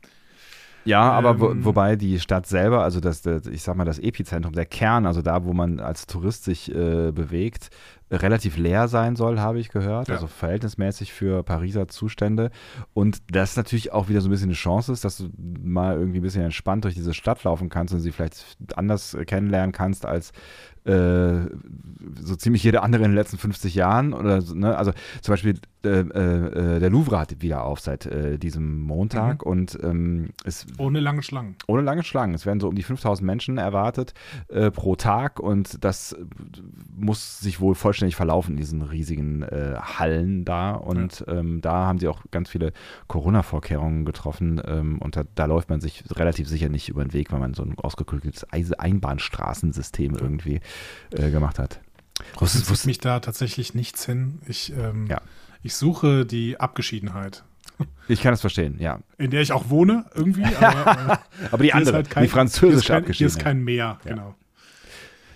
Ja, 0.84 1.12
aber 1.12 1.40
wo, 1.40 1.50
Ähm, 1.50 1.64
wobei 1.64 1.96
die 1.96 2.19
Stadt 2.20 2.46
selber, 2.46 2.82
also 2.82 3.00
das, 3.00 3.23
das, 3.23 3.46
ich 3.46 3.62
sag 3.62 3.76
mal, 3.76 3.84
das 3.84 3.99
Epizentrum, 3.99 4.52
der 4.52 4.67
Kern, 4.67 5.06
also 5.06 5.23
da, 5.23 5.44
wo 5.44 5.52
man 5.52 5.81
als 5.81 6.06
Tourist 6.06 6.44
sich 6.44 6.75
äh, 6.75 7.12
bewegt, 7.12 7.70
relativ 8.11 8.56
leer 8.58 8.88
sein 8.88 9.17
soll, 9.17 9.40
habe 9.40 9.58
ich 9.58 9.70
gehört. 9.70 10.08
Ja. 10.08 10.14
Also 10.14 10.26
verhältnismäßig 10.26 11.12
für 11.12 11.43
Pariser 11.43 11.88
Zustände. 11.88 12.50
Und 12.93 13.23
das 13.31 13.56
natürlich 13.56 13.93
auch 13.93 14.08
wieder 14.08 14.20
so 14.20 14.29
ein 14.29 14.31
bisschen 14.31 14.49
eine 14.49 14.55
Chance 14.55 14.93
ist, 14.93 15.05
dass 15.05 15.17
du 15.17 15.31
mal 15.62 15.96
irgendwie 15.96 16.20
ein 16.20 16.23
bisschen 16.23 16.44
entspannt 16.44 16.84
durch 16.84 16.94
diese 16.94 17.14
Stadt 17.14 17.43
laufen 17.44 17.70
kannst 17.70 17.94
und 17.94 18.00
sie 18.00 18.12
vielleicht 18.12 18.44
anders 18.76 19.17
kennenlernen 19.26 19.73
kannst 19.73 20.05
als 20.05 20.32
äh, 20.84 21.46
so 22.20 22.34
ziemlich 22.37 22.64
jede 22.64 22.82
andere 22.82 23.05
in 23.05 23.11
den 23.12 23.17
letzten 23.17 23.38
50 23.38 23.75
Jahren. 23.75 24.12
Oder, 24.12 24.40
so, 24.43 24.55
ne? 24.55 24.76
Also 24.76 24.93
zum 25.20 25.32
Beispiel 25.32 25.58
äh, 25.84 25.88
äh, 26.00 26.81
der 26.81 26.90
Louvre 26.90 27.19
hat 27.19 27.40
wieder 27.43 27.64
auf 27.64 27.81
seit 27.81 28.06
äh, 28.06 28.38
diesem 28.38 28.81
Montag 28.81 29.43
und 29.44 29.79
ähm, 29.82 30.31
es 30.44 30.67
Ohne 30.79 31.00
lange 31.00 31.23
Schlangen. 31.23 31.56
ohne 31.67 31.82
lange 31.82 32.02
Schlangen. 32.02 32.34
Es 32.34 32.46
werden 32.46 32.61
so 32.61 32.69
um 32.69 32.75
die 32.75 32.82
5000 32.82 33.25
Menschen 33.25 33.58
erwartet 33.58 34.14
äh, 34.49 34.70
pro 34.70 34.96
Tag 34.96 35.38
und 35.40 35.84
das 35.84 36.17
muss 36.96 37.38
sich 37.40 37.61
wohl 37.61 37.75
vollständig 37.75 38.17
verlaufen 38.17 38.52
in 38.52 38.56
diesen 38.56 38.82
riesigen 38.82 39.44
Hallen 39.44 40.44
da. 40.44 40.73
Und 40.73 41.25
ähm, 41.29 41.61
da 41.61 41.87
haben 41.87 41.99
sie 41.99 42.08
auch 42.08 42.20
ganz 42.31 42.49
viele 42.49 42.73
Corona-Vorkehrungen 43.08 44.05
getroffen 44.05 44.58
und 44.61 45.12
und 45.12 45.17
da, 45.17 45.25
da 45.34 45.44
läuft 45.44 45.69
man 45.69 45.81
sich 45.81 46.05
relativ 46.17 46.49
sicher 46.49 46.69
nicht 46.70 46.88
über 46.88 47.05
den 47.05 47.12
Weg, 47.12 47.32
weil 47.32 47.38
man 47.40 47.52
so 47.52 47.62
ein 47.62 47.76
ausgeklügeltes 47.76 48.50
Eise- 48.50 48.79
Einbahnstraßensystem 48.81 50.14
irgendwie 50.14 50.61
äh, 51.11 51.31
gemacht 51.31 51.59
hat. 51.59 51.81
Wusstest- 52.39 52.67
zieht 52.67 52.87
mich 52.87 52.99
da 52.99 53.21
tatsächlich 53.21 53.75
nichts 53.75 54.05
hin. 54.07 54.39
Ich, 54.47 54.73
ähm, 54.77 55.07
Ja. 55.07 55.21
ich 55.63 55.75
suche 55.75 56.25
die 56.27 56.59
Abgeschiedenheit, 56.61 57.45
Ich 58.09 58.21
kann 58.23 58.33
das 58.33 58.41
verstehen, 58.41 58.77
ja. 58.79 59.01
in 59.19 59.31
der 59.31 59.41
ich 59.41 59.53
auch 59.53 59.69
wohne, 59.71 60.05
irgendwie. 60.15 60.45
Aber, 60.45 61.21
äh, 61.43 61.47
Aber 61.51 61.63
die 61.65 61.73
andere, 61.73 61.97
halt 61.97 62.11
kein- 62.11 62.23
die 62.25 62.29
französische 62.29 62.93
kein, 62.93 63.05
Hier 63.13 63.27
ist 63.27 63.37
Abgeschiedenheit. 63.37 63.43
kein 63.45 63.65
Meer, 63.65 63.99
Ja. 64.05 64.11
genau. 64.11 64.35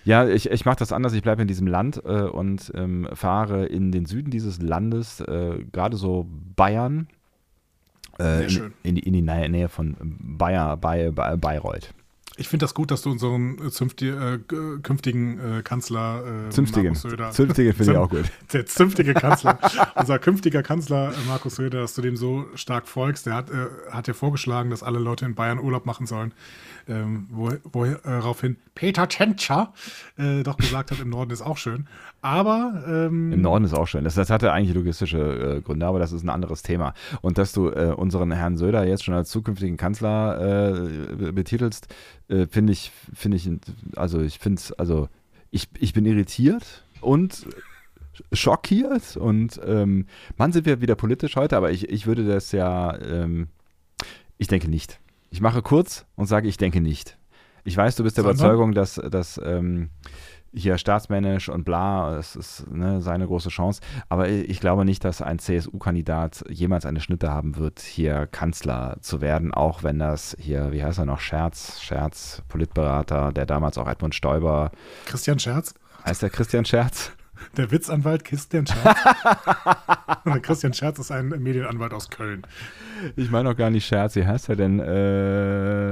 Ja, 0.04 0.28
ich, 0.28 0.48
ich 0.50 0.64
mache 0.64 0.76
das 0.76 0.92
anders. 0.92 1.14
Ich 1.14 1.22
bleibe 1.22 1.42
in 1.42 1.48
diesem 1.48 1.66
Land 1.66 1.96
äh, 2.04 2.22
und 2.22 2.70
ähm, 2.76 3.08
fahre 3.12 3.66
in 3.66 3.90
den 3.90 4.06
Süden 4.06 4.30
dieses 4.30 4.60
Landes, 4.62 5.18
äh, 5.20 5.64
gerade 5.72 5.96
so 5.96 6.28
Bayern, 6.54 7.08
äh, 8.20 8.44
in, 8.44 8.50
schön. 8.50 8.72
in, 8.84 8.94
die, 8.94 9.00
in 9.02 9.12
die 9.14 9.22
Nähe, 9.22 9.68
von 9.68 9.96
Bayer, 10.00 10.76
Bay, 10.76 11.10
Bay, 11.10 11.36
Bayreuth. 11.36 11.92
Ich 12.38 12.48
finde 12.48 12.64
das 12.64 12.74
gut, 12.74 12.90
dass 12.90 13.02
du 13.02 13.10
unseren 13.10 13.66
äh, 13.66 13.70
zünfti 13.70 14.08
äh, 14.10 14.38
künftigen 14.82 15.58
äh, 15.58 15.62
Kanzler 15.62 16.46
äh, 16.46 16.50
Zünftigen. 16.50 16.88
Markus 16.88 17.02
Söder 17.02 17.30
Zünftigen 17.30 17.72
finde 17.72 17.92
ich 17.92 17.98
auch 17.98 18.10
gut. 18.10 18.24
Der 18.52 18.66
zünftige 18.66 19.14
Kanzler, 19.14 19.58
unser 19.94 20.18
künftiger 20.18 20.62
Kanzler 20.62 21.12
äh, 21.12 21.28
Markus 21.28 21.56
Söder, 21.56 21.80
dass 21.80 21.94
du 21.94 22.02
dem 22.02 22.16
so 22.16 22.46
stark 22.54 22.88
folgst. 22.88 23.26
Der 23.26 23.34
hat, 23.34 23.50
äh, 23.50 23.66
hat 23.90 24.06
ja 24.06 24.14
vorgeschlagen, 24.14 24.70
dass 24.70 24.82
alle 24.82 24.98
Leute 24.98 25.24
in 25.24 25.34
Bayern 25.34 25.58
Urlaub 25.58 25.86
machen 25.86 26.06
sollen. 26.06 26.32
Ähm, 26.88 27.26
wo, 27.30 27.52
woraufhin 27.64 28.56
Peter 28.74 29.08
Tschentscher 29.08 29.72
äh, 30.18 30.42
doch 30.42 30.56
gesagt 30.56 30.92
hat, 30.92 31.00
im 31.00 31.10
Norden 31.10 31.32
ist 31.32 31.42
auch 31.42 31.56
schön. 31.56 31.88
Aber 32.26 32.82
ähm, 32.88 33.32
Im 33.32 33.40
Norden 33.40 33.64
ist 33.64 33.72
auch 33.72 33.86
schön. 33.86 34.02
Das, 34.02 34.16
das 34.16 34.30
hatte 34.30 34.52
eigentlich 34.52 34.74
logistische 34.74 35.58
äh, 35.58 35.60
Gründe, 35.60 35.86
aber 35.86 36.00
das 36.00 36.10
ist 36.10 36.24
ein 36.24 36.28
anderes 36.28 36.62
Thema. 36.62 36.92
Und 37.20 37.38
dass 37.38 37.52
du 37.52 37.68
äh, 37.68 37.94
unseren 37.96 38.32
Herrn 38.32 38.56
Söder 38.56 38.84
jetzt 38.84 39.04
schon 39.04 39.14
als 39.14 39.30
zukünftigen 39.30 39.76
Kanzler 39.76 40.74
äh, 40.74 41.30
betitelst, 41.30 41.86
äh, 42.26 42.48
finde 42.48 42.72
ich, 42.72 42.90
finde 43.14 43.36
ich, 43.36 43.48
also 43.94 44.20
ich 44.20 44.40
finde 44.40 44.58
es, 44.58 44.72
also 44.72 45.08
ich, 45.52 45.68
ich 45.78 45.92
bin 45.92 46.04
irritiert 46.04 46.84
und 47.00 47.46
schockiert 48.32 49.16
und 49.16 49.60
ähm, 49.64 50.06
Mann, 50.36 50.50
sind 50.50 50.66
wir 50.66 50.80
wieder 50.80 50.96
politisch 50.96 51.36
heute, 51.36 51.56
aber 51.56 51.70
ich, 51.70 51.88
ich 51.90 52.08
würde 52.08 52.26
das 52.26 52.50
ja, 52.50 52.98
ähm, 53.02 53.46
ich 54.36 54.48
denke 54.48 54.68
nicht. 54.68 54.98
Ich 55.30 55.40
mache 55.40 55.62
kurz 55.62 56.06
und 56.16 56.26
sage, 56.26 56.48
ich 56.48 56.56
denke 56.56 56.80
nicht. 56.80 57.18
Ich 57.62 57.76
weiß, 57.76 57.94
du 57.94 58.02
bist 58.02 58.16
der 58.16 58.24
Sondern? 58.24 58.46
Überzeugung, 58.46 58.72
dass, 58.72 58.94
dass 58.94 59.40
ähm, 59.44 59.90
hier 60.54 60.78
staatsmännisch 60.78 61.48
und 61.48 61.64
bla, 61.64 62.14
das 62.14 62.36
ist 62.36 62.70
ne, 62.70 63.00
seine 63.02 63.26
große 63.26 63.48
Chance. 63.50 63.80
Aber 64.08 64.28
ich 64.28 64.60
glaube 64.60 64.84
nicht, 64.84 65.04
dass 65.04 65.20
ein 65.22 65.38
CSU-Kandidat 65.38 66.44
jemals 66.48 66.86
eine 66.86 67.00
Schnitte 67.00 67.30
haben 67.30 67.56
wird, 67.56 67.80
hier 67.80 68.26
Kanzler 68.26 68.96
zu 69.00 69.20
werden, 69.20 69.52
auch 69.52 69.82
wenn 69.82 69.98
das 69.98 70.36
hier, 70.38 70.72
wie 70.72 70.82
heißt 70.82 70.98
er 70.98 71.06
noch, 71.06 71.20
Scherz, 71.20 71.80
Scherz, 71.82 72.42
Politberater, 72.48 73.32
der 73.32 73.46
damals 73.46 73.76
auch 73.78 73.88
Edmund 73.88 74.14
Stoiber, 74.14 74.70
Christian 75.04 75.38
Scherz, 75.38 75.74
heißt 76.06 76.22
der 76.22 76.30
Christian 76.30 76.64
Scherz? 76.64 77.12
der 77.58 77.70
Witzanwalt 77.70 78.24
Christian 78.24 78.66
Scherz. 78.66 78.96
Christian 80.42 80.72
Scherz 80.72 80.98
ist 80.98 81.10
ein 81.10 81.28
Medienanwalt 81.28 81.92
aus 81.92 82.08
Köln. 82.08 82.46
Ich 83.14 83.30
meine 83.30 83.50
auch 83.50 83.56
gar 83.56 83.68
nicht 83.68 83.84
Scherz, 83.86 84.16
wie 84.16 84.24
heißt 84.26 84.48
er 84.48 84.56
denn? 84.56 84.80
Äh, 84.80 85.84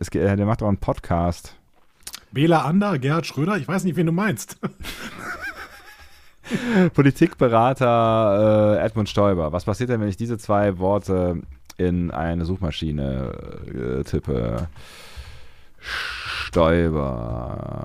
es, 0.00 0.10
geht- 0.10 0.22
der 0.24 0.46
macht 0.46 0.62
auch 0.62 0.68
einen 0.68 0.78
Podcast. 0.78 1.54
Bela 2.32 2.64
Ander, 2.64 2.98
Gerhard 2.98 3.26
Schröder, 3.26 3.56
ich 3.56 3.68
weiß 3.68 3.84
nicht, 3.84 3.96
wen 3.96 4.06
du 4.06 4.12
meinst. 4.12 4.58
Politikberater 6.94 8.78
äh, 8.78 8.84
Edmund 8.84 9.08
Stoiber. 9.08 9.52
Was 9.52 9.64
passiert 9.64 9.90
denn, 9.90 10.00
wenn 10.00 10.08
ich 10.08 10.16
diese 10.16 10.38
zwei 10.38 10.78
Worte 10.78 11.42
in 11.76 12.10
eine 12.10 12.44
Suchmaschine 12.44 14.00
äh, 14.00 14.04
tippe? 14.04 14.68
Stoiber. 16.52 17.82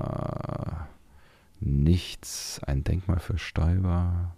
Nichts. 1.59 2.59
Ein 2.65 2.83
Denkmal 2.83 3.19
für 3.19 3.37
Stoiber. 3.37 4.35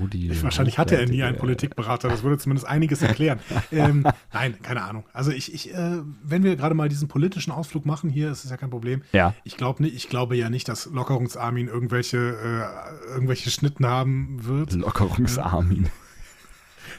Rudi 0.00 0.30
ich, 0.30 0.42
wahrscheinlich 0.42 0.78
hatte 0.78 0.96
er 0.96 1.06
nie 1.06 1.22
einen 1.22 1.36
Politikberater, 1.36 2.08
das 2.08 2.22
würde 2.22 2.38
zumindest 2.38 2.66
einiges 2.66 3.02
erklären. 3.02 3.40
ähm, 3.72 4.06
nein, 4.32 4.56
keine 4.62 4.82
Ahnung. 4.82 5.04
Also 5.12 5.30
ich, 5.30 5.52
ich 5.52 5.74
äh, 5.74 5.98
wenn 6.22 6.42
wir 6.42 6.56
gerade 6.56 6.74
mal 6.74 6.88
diesen 6.88 7.08
politischen 7.08 7.52
Ausflug 7.52 7.86
machen 7.86 8.10
hier, 8.10 8.30
ist 8.30 8.44
es 8.44 8.50
ja 8.50 8.56
kein 8.56 8.70
Problem. 8.70 9.02
Ja. 9.12 9.34
Ich 9.44 9.56
glaube 9.56 9.86
ich 9.86 10.08
glaube 10.08 10.36
ja 10.36 10.50
nicht, 10.50 10.68
dass 10.68 10.86
Lockerungsarmin 10.86 11.68
irgendwelche, 11.68 12.16
äh, 12.18 13.12
irgendwelche 13.12 13.50
Schnitten 13.50 13.86
haben 13.86 14.44
wird. 14.46 14.72
Lockerungsarmin. 14.72 15.88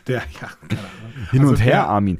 Der, 0.08 0.24
ja, 0.41 0.50
Hin 1.32 1.41
also 1.41 1.53
und 1.53 1.58
her, 1.58 1.88
Armin. 1.88 2.20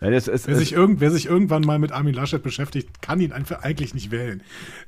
Ja, 0.00 0.10
das, 0.10 0.28
es, 0.28 0.46
wer, 0.46 0.56
sich 0.56 0.72
irgend, 0.72 1.00
wer 1.00 1.10
sich 1.10 1.26
irgendwann 1.26 1.62
mal 1.62 1.78
mit 1.78 1.92
Armin 1.92 2.14
Laschet 2.14 2.42
beschäftigt, 2.42 3.02
kann 3.02 3.20
ihn 3.20 3.32
einfach 3.32 3.62
eigentlich 3.62 3.94
nicht 3.94 4.10
wählen. 4.10 4.42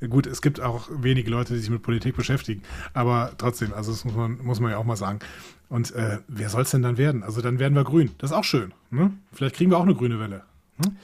Gut, 0.09 0.27
es 0.27 0.43
gibt 0.43 0.61
auch 0.61 0.89
wenige 0.93 1.31
Leute, 1.31 1.55
die 1.55 1.61
sich 1.61 1.71
mit 1.71 1.83
Politik 1.83 2.17
beschäftigen, 2.17 2.63
aber 2.95 3.33
trotzdem, 3.39 3.73
also 3.73 3.93
das 3.93 4.05
muss 4.05 4.15
man, 4.15 4.39
muss 4.43 4.61
man 4.61 4.71
ja 4.71 4.79
auch 4.79 4.85
mal 4.85 4.97
sagen. 4.97 5.21
Und 5.69 5.95
äh, 5.95 6.19
wer 6.29 6.49
soll 6.49 6.63
es 6.63 6.71
denn 6.71 6.83
dann 6.83 6.97
werden? 6.97 7.23
Also 7.23 7.43
dann 7.43 7.59
werden 7.59 7.75
wir 7.75 7.85
grün. 7.85 8.11
Das 8.19 8.31
ist 8.31 8.37
auch 8.37 8.45
schön. 8.45 8.73
Ne? 8.91 9.13
Vielleicht 9.33 9.57
kriegen 9.57 9.71
wir 9.71 9.77
auch 9.77 9.83
eine 9.83 9.95
grüne 9.95 10.19
Welle. 10.19 10.43
Ne? 10.79 10.97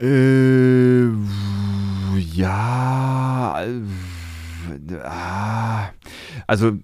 Äh, 0.00 1.08
ja. 2.18 3.62
Äh, 3.62 3.80
also 6.46 6.78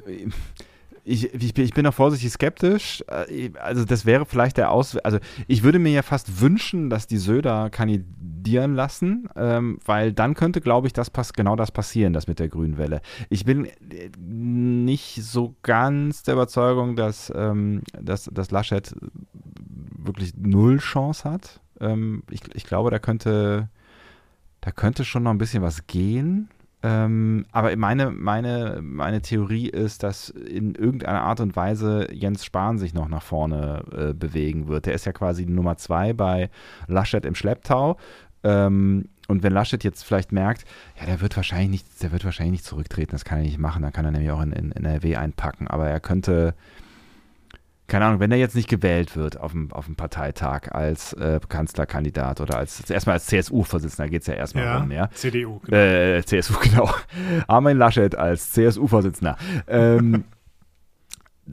ich, 1.07 1.33
ich, 1.33 1.57
ich 1.57 1.73
bin 1.73 1.85
noch 1.85 1.95
vorsichtig 1.95 2.33
skeptisch. 2.33 3.05
Äh, 3.07 3.51
also 3.61 3.85
das 3.85 4.05
wäre 4.05 4.27
vielleicht 4.27 4.57
der 4.57 4.73
Aus... 4.73 4.97
Also 4.99 5.19
ich 5.47 5.63
würde 5.63 5.79
mir 5.79 5.93
ja 5.93 6.03
fast 6.03 6.41
wünschen, 6.41 6.91
dass 6.91 7.07
die 7.07 7.19
Söder 7.19 7.71
kandidieren 7.71 8.75
lassen, 8.75 9.29
ähm, 9.37 9.79
weil 9.85 10.13
dann 10.13 10.35
könnte, 10.35 10.61
glaube 10.61 10.89
ich, 10.89 10.93
das 10.93 11.11
pass 11.11 11.33
genau 11.33 11.55
das 11.55 11.71
passieren, 11.71 12.13
das 12.13 12.27
mit 12.27 12.41
der 12.41 12.49
grünen 12.49 12.77
Welle. 12.77 13.01
Ich 13.31 13.45
bin 13.45 13.67
äh, 13.67 14.11
nicht 14.19 15.23
so 15.23 15.55
ganz 15.63 16.25
der 16.25 16.35
Überzeugung, 16.35 16.97
dass, 16.97 17.33
ähm, 17.35 17.83
dass, 17.93 18.25
dass 18.33 18.51
Laschet 18.51 18.95
wirklich 19.97 20.35
null 20.37 20.79
Chance 20.79 21.31
hat. 21.31 21.61
Ähm, 21.81 22.25
ich, 22.31 22.41
ich 22.55 22.65
glaube, 22.65 22.91
da 22.91 22.99
könnte, 22.99 23.69
da 24.61 24.73
könnte 24.73 25.05
schon 25.05 25.23
noch 25.23 25.31
ein 25.31 25.39
bisschen 25.39 25.63
was 25.63 25.87
gehen. 25.87 26.49
Ähm, 26.87 27.47
aber 27.51 27.77
meine, 27.77 28.13
meine, 28.13 28.79
meine 28.81 29.21
Theorie 29.21 29.69
ist, 29.69 30.05
dass 30.05 30.29
in 30.29 30.77
irgendeiner 30.77 31.23
Art 31.23 31.41
und 31.41 31.57
Weise 31.57 32.07
Jens 32.13 32.45
Spahn 32.45 32.79
sich 32.79 32.95
noch 32.95 33.09
nach 33.09 33.25
vorne 33.25 33.83
äh, 33.91 34.13
bewegen 34.13 34.69
wird. 34.69 34.87
Der 34.87 34.95
ist 34.95 35.05
ja 35.05 35.11
quasi 35.11 35.47
Nummer 35.47 35.77
zwei 35.79 36.13
bei 36.13 36.49
Laschet 36.87 37.25
im 37.25 37.35
Schlepptau. 37.35 37.97
Ähm, 38.45 39.09
und 39.27 39.43
wenn 39.43 39.53
Laschet 39.53 39.83
jetzt 39.83 40.05
vielleicht 40.05 40.31
merkt, 40.31 40.65
ja, 41.01 41.07
der 41.07 41.21
wird 41.21 41.35
wahrscheinlich 41.35 41.71
nicht, 41.71 42.03
der 42.05 42.13
wird 42.13 42.25
wahrscheinlich 42.25 42.53
nicht 42.53 42.65
zurücktreten, 42.65 43.11
das 43.11 43.25
kann 43.25 43.39
er 43.39 43.45
nicht 43.45 43.59
machen, 43.59 43.83
dann 43.83 43.93
kann 43.93 44.05
er 44.05 44.13
nämlich 44.13 44.31
auch 44.31 44.43
in, 44.43 44.53
in, 44.53 44.71
in 44.71 44.85
NRW 44.85 45.17
einpacken. 45.17 45.67
Aber 45.67 45.89
er 45.89 45.99
könnte, 45.99 46.55
keine 47.87 48.07
Ahnung, 48.07 48.21
wenn 48.21 48.33
er 48.33 48.39
jetzt 48.39 48.57
nicht 48.57 48.69
gewählt 48.69 49.17
wird 49.17 49.39
auf 49.41 49.53
dem, 49.53 49.73
auf 49.73 49.87
dem 49.87 49.97
Parteitag 49.97 50.73
als 50.73 51.13
äh, 51.15 51.41
Kanzlerkandidat 51.49 52.41
oder 52.41 52.59
als 52.59 52.89
erstmal 52.91 53.15
als 53.15 53.27
CSU-Vorsitzender 53.27 54.09
geht 54.09 54.23
es 54.23 54.27
ja 54.29 54.35
erstmal 54.35 54.65
ja, 54.65 54.79
rum, 54.79 54.91
ja. 54.91 55.09
CDU, 55.11 55.61
genau. 55.61 55.77
Äh, 55.77 56.23
CSU, 56.25 56.55
genau. 56.63 56.91
Armin 57.47 57.79
Laschet 57.79 58.15
als 58.17 58.53
CSU-Vorsitzender. 58.53 59.37
Ähm, 59.69 60.25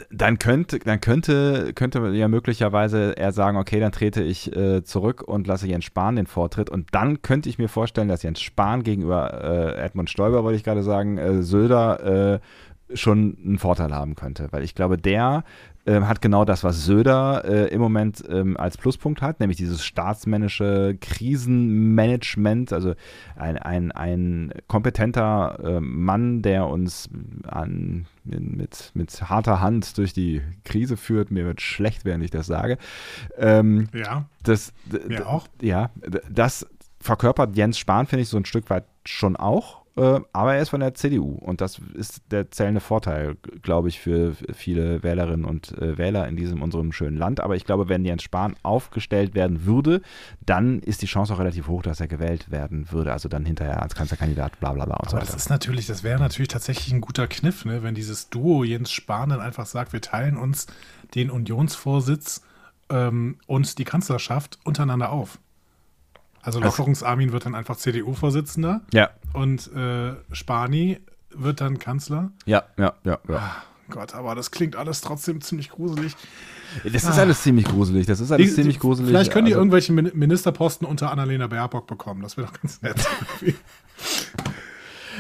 dann 0.10 0.40
könnte, 0.40 0.80
dann 0.80 1.02
könnte, 1.02 1.72
könnte 1.74 2.00
ja 2.14 2.28
möglicherweise 2.28 3.16
er 3.16 3.32
sagen, 3.32 3.58
okay, 3.58 3.80
dann 3.80 3.92
trete 3.92 4.24
ich 4.24 4.56
äh, 4.56 4.84
zurück 4.84 5.22
und 5.22 5.46
lasse 5.46 5.68
Jens 5.68 5.86
Spahn 5.86 6.16
den 6.16 6.26
Vortritt. 6.26 6.70
Und 6.70 6.88
dann 6.94 7.22
könnte 7.22 7.48
ich 7.48 7.60
mir 7.60 7.70
vorstellen, 7.70 8.08
dass 8.08 8.24
Jens 8.24 8.42
Spahn 8.42 8.84
gegenüber 8.84 9.44
äh, 9.44 9.86
Edmund 9.86 10.10
Stoiber, 10.10 10.44
wollte 10.44 10.58
ich 10.58 10.64
gerade 10.64 10.82
sagen, 10.82 11.20
äh, 11.20 11.44
Söder 11.44 12.34
äh, 12.34 12.96
schon 12.96 13.38
einen 13.46 13.60
Vorteil 13.60 13.94
haben 13.94 14.16
könnte. 14.16 14.48
Weil 14.52 14.64
ich 14.64 14.74
glaube, 14.74 14.98
der 14.98 15.44
ähm, 15.86 16.08
hat 16.08 16.22
genau 16.22 16.46
das, 16.46 16.64
was 16.64 16.86
Söder 16.86 17.44
äh, 17.46 17.68
im 17.74 17.82
Moment 17.82 18.24
ähm, 18.30 18.56
als 18.58 18.78
Pluspunkt 18.78 19.22
hat, 19.22 19.40
nämlich 19.40 19.58
dieses 19.58 19.84
staatsmännische 19.84 20.98
Krisenmanagement, 21.02 22.72
also 22.72 22.94
ein, 23.36 23.58
ein, 23.58 23.92
ein 23.92 24.54
kompetenter 24.68 25.60
äh, 25.62 25.80
Mann, 25.80 26.42
der 26.42 26.68
uns 26.68 27.10
an, 27.46 28.06
mit, 28.24 28.92
mit 28.94 29.30
harter 29.30 29.60
Hand 29.60 29.98
durch 29.98 30.14
die 30.14 30.42
Krise 30.64 30.96
führt. 30.96 31.32
Mir 31.32 31.46
wird 31.46 31.62
schlecht, 31.62 32.06
während 32.06 32.24
ich 32.24 32.32
das 32.32 32.48
sage. 32.48 32.78
Ähm, 33.38 33.90
ja. 33.94 34.26
Das, 34.44 34.74
Mir 35.08 35.28
auch. 35.28 35.48
Ja, 35.62 35.90
das 36.30 36.66
verkörpert 37.00 37.56
Jens 37.56 37.78
Spahn, 37.78 38.08
finde 38.08 38.24
ich, 38.24 38.30
so 38.30 38.38
ein 38.38 38.46
Stück 38.46 38.70
weit 38.70 38.86
schon 39.06 39.36
auch. 39.36 39.83
Äh, 39.96 40.22
aber 40.34 40.56
er 40.56 40.62
ist 40.62 40.70
von 40.70 40.80
der 40.80 40.96
CDU 40.96 41.36
und 41.36 41.62
das 41.62 41.80
ist 41.94 42.24
der 42.32 42.50
zählende 42.50 42.82
Vorteil, 42.82 43.36
glaube 43.62 43.90
ich, 43.90 44.00
für 44.00 44.34
viele 44.54 45.04
Wählerinnen 45.04 45.46
und 45.46 45.78
äh, 45.78 45.98
Wähler 46.00 46.28
in 46.28 46.36
diesem 46.36 46.64
unserem 46.64 46.92
schönen 46.92 47.18
Land. 47.18 47.40
Aber 47.40 47.56
ich 47.56 47.64
glaube, 47.64 47.90
wenn 47.90 48.04
Jens 48.04 48.24
Spahn 48.24 48.56
aufgestellt 48.64 49.36
werden 49.36 49.66
würde, 49.66 50.02
dann 50.44 50.80
ist 50.80 51.04
die 51.04 51.06
Chance 51.06 51.34
auch 51.34 51.40
relativ 51.40 51.68
hoch, 51.68 51.84
dass 51.84 52.00
er 52.00 52.08
gewählt 52.08 52.50
werden 52.50 52.92
würde. 52.92 53.14
Also 53.14 53.30
dann 53.30 53.46
hinterher 53.46 53.84
als 53.84 53.94
Kanzlerkandidat, 53.94 54.60
bla 54.60 54.74
bla 54.74 54.86
bla 54.86 54.96
und 54.96 55.02
aber 55.02 55.10
so 55.12 55.18
weiter. 55.18 55.28
Das 55.28 55.36
ist 55.36 55.50
natürlich, 55.50 55.86
das 55.86 56.04
wäre 56.04 56.20
natürlich 56.20 56.50
tatsächlich 56.50 56.92
ein 56.92 57.02
guter 57.02 57.28
Kniff, 57.28 57.66
ne? 57.66 57.84
wenn 57.84 57.94
dieses 57.94 58.30
Duo 58.30 58.64
Jens 58.64 58.92
Spahn 58.92 59.30
dann 59.30 59.42
einfach 59.42 59.68
sagt, 59.68 59.94
wir 59.94 60.02
teilen 60.02 60.38
uns 60.38 60.66
den 61.14 61.30
Unionsvorsitz 61.30 62.42
ähm, 62.90 63.38
und 63.46 63.78
die 63.78 63.84
Kanzlerschaft 63.84 64.58
untereinander 64.64 65.12
auf. 65.12 65.38
Also 66.44 66.60
Lockerungsarmin 66.60 67.32
wird 67.32 67.46
dann 67.46 67.56
einfach 67.56 67.78
CDU-Vorsitzender. 67.78 68.82
Ja. 68.94 69.10
Und 69.32 69.72
äh, 69.74 70.14
Spani 70.32 71.00
wird 71.32 71.62
dann 71.62 71.80
Kanzler. 71.80 72.32
Ja, 72.46 72.64
ja, 72.78 72.94
ja. 73.04 73.18
ja. 73.28 73.38
Ach, 73.38 73.64
Gott, 73.90 74.14
aber 74.14 74.36
das 74.36 74.52
klingt 74.52 74.76
alles 74.76 75.02
trotzdem 75.02 75.42
ziemlich 75.42 75.70
gruselig. 75.70 76.16
Das 76.84 77.04
ist 77.04 77.18
ah. 77.18 77.22
alles 77.22 77.42
ziemlich 77.44 77.66
gruselig. 77.66 78.08
Das 78.08 78.20
ist 78.20 78.32
alles 78.32 78.50
die, 78.50 78.56
ziemlich 78.56 78.80
gruselig. 78.80 79.10
Vielleicht 79.10 79.32
können 79.32 79.46
die 79.46 79.54
also, 79.54 79.62
irgendwelche 79.62 79.94
Ministerposten 79.94 80.86
unter 80.86 81.12
Annalena 81.12 81.48
Baerbock 81.48 81.88
bekommen. 81.88 82.22
Das 82.22 82.36
wäre 82.36 82.48
doch 82.48 82.62
ganz 82.62 82.82
nett. 82.82 82.98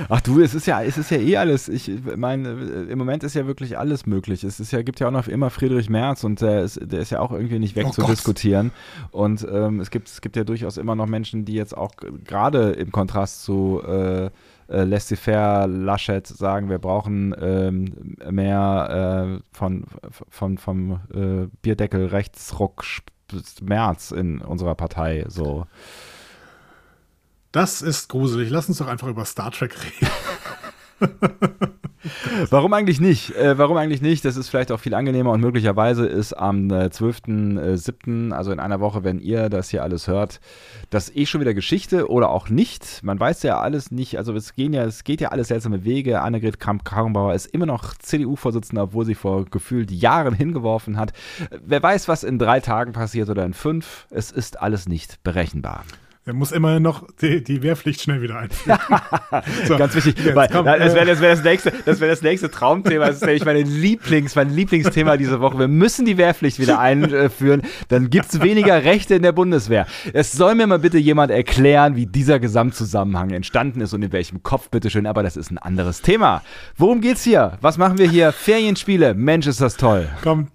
Ach 0.10 0.22
du, 0.22 0.42
es 0.42 0.54
ist 0.54 0.68
ja, 0.68 0.82
es 0.84 0.98
ist 0.98 1.12
ja 1.12 1.18
eh 1.18 1.38
alles. 1.38 1.70
Ich 1.70 1.92
meine, 2.16 2.50
im 2.90 2.98
Moment 2.98 3.24
ist 3.24 3.36
ja 3.36 3.46
wirklich 3.48 3.78
alles 3.78 4.06
möglich. 4.06 4.44
Es 4.44 4.60
ist 4.60 4.72
ja, 4.72 4.82
gibt 4.82 5.00
ja 5.00 5.08
auch 5.08 5.12
noch 5.12 5.28
immer 5.28 5.50
Friedrich 5.50 5.90
Merz 5.90 6.24
und 6.24 6.42
der 6.42 6.64
ist, 6.64 6.80
der 6.82 7.02
ist 7.02 7.12
ja 7.12 7.20
auch 7.20 7.32
irgendwie 7.32 7.60
nicht 7.60 7.76
wegzudiskutieren. 7.76 8.72
Oh 9.12 9.24
und 9.24 9.46
ähm, 9.50 9.80
es, 9.80 9.92
gibt, 9.92 10.08
es 10.08 10.22
gibt 10.22 10.36
ja 10.36 10.44
durchaus 10.44 10.78
immer 10.78 10.96
noch 10.96 11.08
Menschen, 11.08 11.46
die 11.46 11.54
jetzt 11.54 11.76
auch 11.76 11.92
gerade 12.24 12.72
im 12.72 12.92
Kontrast 12.92 13.44
zu 13.44 13.82
äh, 13.86 14.30
äh, 14.70 14.84
laissez-faire 14.84 15.68
Laschet 15.68 16.26
sagen, 16.26 16.70
wir 16.70 16.80
brauchen 16.80 17.36
ähm, 17.40 18.16
mehr 18.30 19.40
äh, 19.40 19.56
von, 19.56 19.86
von, 20.30 20.58
vom 20.58 21.00
äh, 21.14 21.48
Bierdeckel 21.62 22.08
Rechtsruck 22.08 22.84
Merz 23.62 24.12
in 24.12 24.40
unserer 24.40 24.76
Partei. 24.76 25.26
So. 25.28 25.66
Das 27.53 27.83
ist 27.83 28.10
gruselig. 28.10 28.50
Lass 28.50 28.67
uns 28.67 28.79
doch 28.79 28.88
einfach 28.88 29.07
über 29.07 29.25
Star 29.25 29.51
Trek 29.51 29.75
reden. 29.83 30.12
Warum 32.50 32.74
eigentlich 32.74 33.00
nicht? 33.00 33.36
Äh, 33.36 33.57
warum 33.57 33.77
eigentlich 33.77 34.01
nicht? 34.01 34.25
Das 34.25 34.36
ist 34.36 34.50
vielleicht 34.50 34.72
auch 34.72 34.79
viel 34.79 34.93
angenehmer 34.93 35.31
und 35.31 35.39
möglicherweise 35.39 36.05
ist 36.05 36.33
am 36.33 36.69
äh, 36.69 36.88
12.07., 36.88 38.31
äh, 38.31 38.33
also 38.33 38.51
in 38.51 38.60
einer 38.60 38.79
Woche, 38.79 39.03
wenn 39.03 39.19
ihr 39.19 39.50
das 39.50 39.69
hier 39.69 39.83
alles 39.83 40.07
hört, 40.07 40.41
das 40.89 41.15
eh 41.15 41.25
schon 41.25 41.39
wieder 41.41 41.53
Geschichte 41.53 42.10
oder 42.10 42.29
auch 42.29 42.50
nicht. 42.50 43.01
Man 43.03 43.19
weiß 43.19 43.43
ja 43.43 43.60
alles 43.60 43.91
nicht. 43.91 44.17
Also 44.17 44.33
es, 44.33 44.55
gehen 44.55 44.74
ja, 44.74 44.83
es 44.83 45.03
geht 45.03 45.22
ja 45.22 45.29
alles 45.29 45.48
seltsame 45.48 45.86
Wege. 45.86 46.22
Annegret 46.22 46.60
Kramp-Karrenbauer 46.60 47.36
ist 47.36 47.45
immer 47.45 47.67
noch 47.67 47.93
CDU-Vorsitzender, 47.93 48.83
obwohl 48.83 49.05
sie 49.05 49.15
vor 49.15 49.45
gefühlt 49.45 49.91
Jahren 49.91 50.33
hingeworfen 50.33 50.98
hat. 50.98 51.13
Wer 51.63 51.81
weiß, 51.83 52.07
was 52.07 52.24
in 52.24 52.39
drei 52.39 52.60
Tagen 52.60 52.91
passiert 52.93 53.29
oder 53.29 53.45
in 53.45 53.53
fünf. 53.53 54.07
Es 54.10 54.31
ist 54.31 54.60
alles 54.60 54.89
nicht 54.89 55.24
berechenbar. 55.24 55.86
Er 56.25 56.34
muss 56.34 56.53
immerhin 56.53 56.82
noch 56.82 57.06
die, 57.22 57.44
die 57.44 57.62
Wehrpflicht 57.62 58.01
schnell 58.01 58.22
wieder 58.22 58.38
einführen. 58.38 58.80
so, 59.68 59.77
Ganz 59.77 59.94
wichtig, 59.94 60.15
weil, 60.34 60.48
komm, 60.48 60.65
das 60.65 60.96
wäre 60.96 61.06
das, 61.06 61.20
wär 61.20 61.32
das, 61.32 61.44
nächste, 61.44 61.74
das, 61.86 62.00
wär 62.00 62.08
das 62.08 62.22
nächste 62.22 62.50
Traumthema. 62.50 63.08
Das 63.08 63.18
ist 63.18 63.25
nämlich 63.25 63.44
mein, 63.44 63.58
Lieblings, 63.58 64.34
mein 64.36 64.50
Lieblingsthema 64.50 65.18
diese 65.18 65.42
Woche. 65.42 65.60
Wir 65.60 65.68
müssen 65.68 66.06
die 66.06 66.18
Wehrpflicht 66.18 66.60
wieder 66.60 66.80
einführen, 66.80 67.63
dann 67.89 68.10
gibt 68.10 68.27
es 68.27 68.42
weniger 68.42 68.86
Rechte 68.86 69.15
in 69.15 69.22
der 69.22 69.34
Bundeswehr. 69.34 69.86
Es 70.13 70.32
soll 70.32 70.56
mir 70.56 70.65
mal 70.65 70.80
bitte 70.80 70.98
jemand 70.98 71.30
erklären, 71.30 71.98
wie 71.98 72.06
dieser 72.06 72.39
Gesamtzusammenhang 72.39 73.32
entstanden 73.32 73.82
ist 73.82 73.94
und 73.94 74.01
in 74.01 74.13
welchem 74.13 74.44
Kopf, 74.44 74.70
bitteschön. 74.70 75.06
Aber 75.08 75.24
das 75.24 75.36
ist 75.36 75.51
ein 75.51 75.58
anderes 75.58 76.01
Thema. 76.01 76.42
Worum 76.77 77.01
geht's 77.01 77.24
hier? 77.24 77.58
Was 77.60 77.77
machen 77.77 77.98
wir 77.98 78.10
hier? 78.10 78.32
Ferienspiele. 78.32 79.13
Mensch, 79.13 79.46
ist 79.46 79.60
das 79.60 79.75
toll. 79.75 80.08
Komm, 80.24 80.48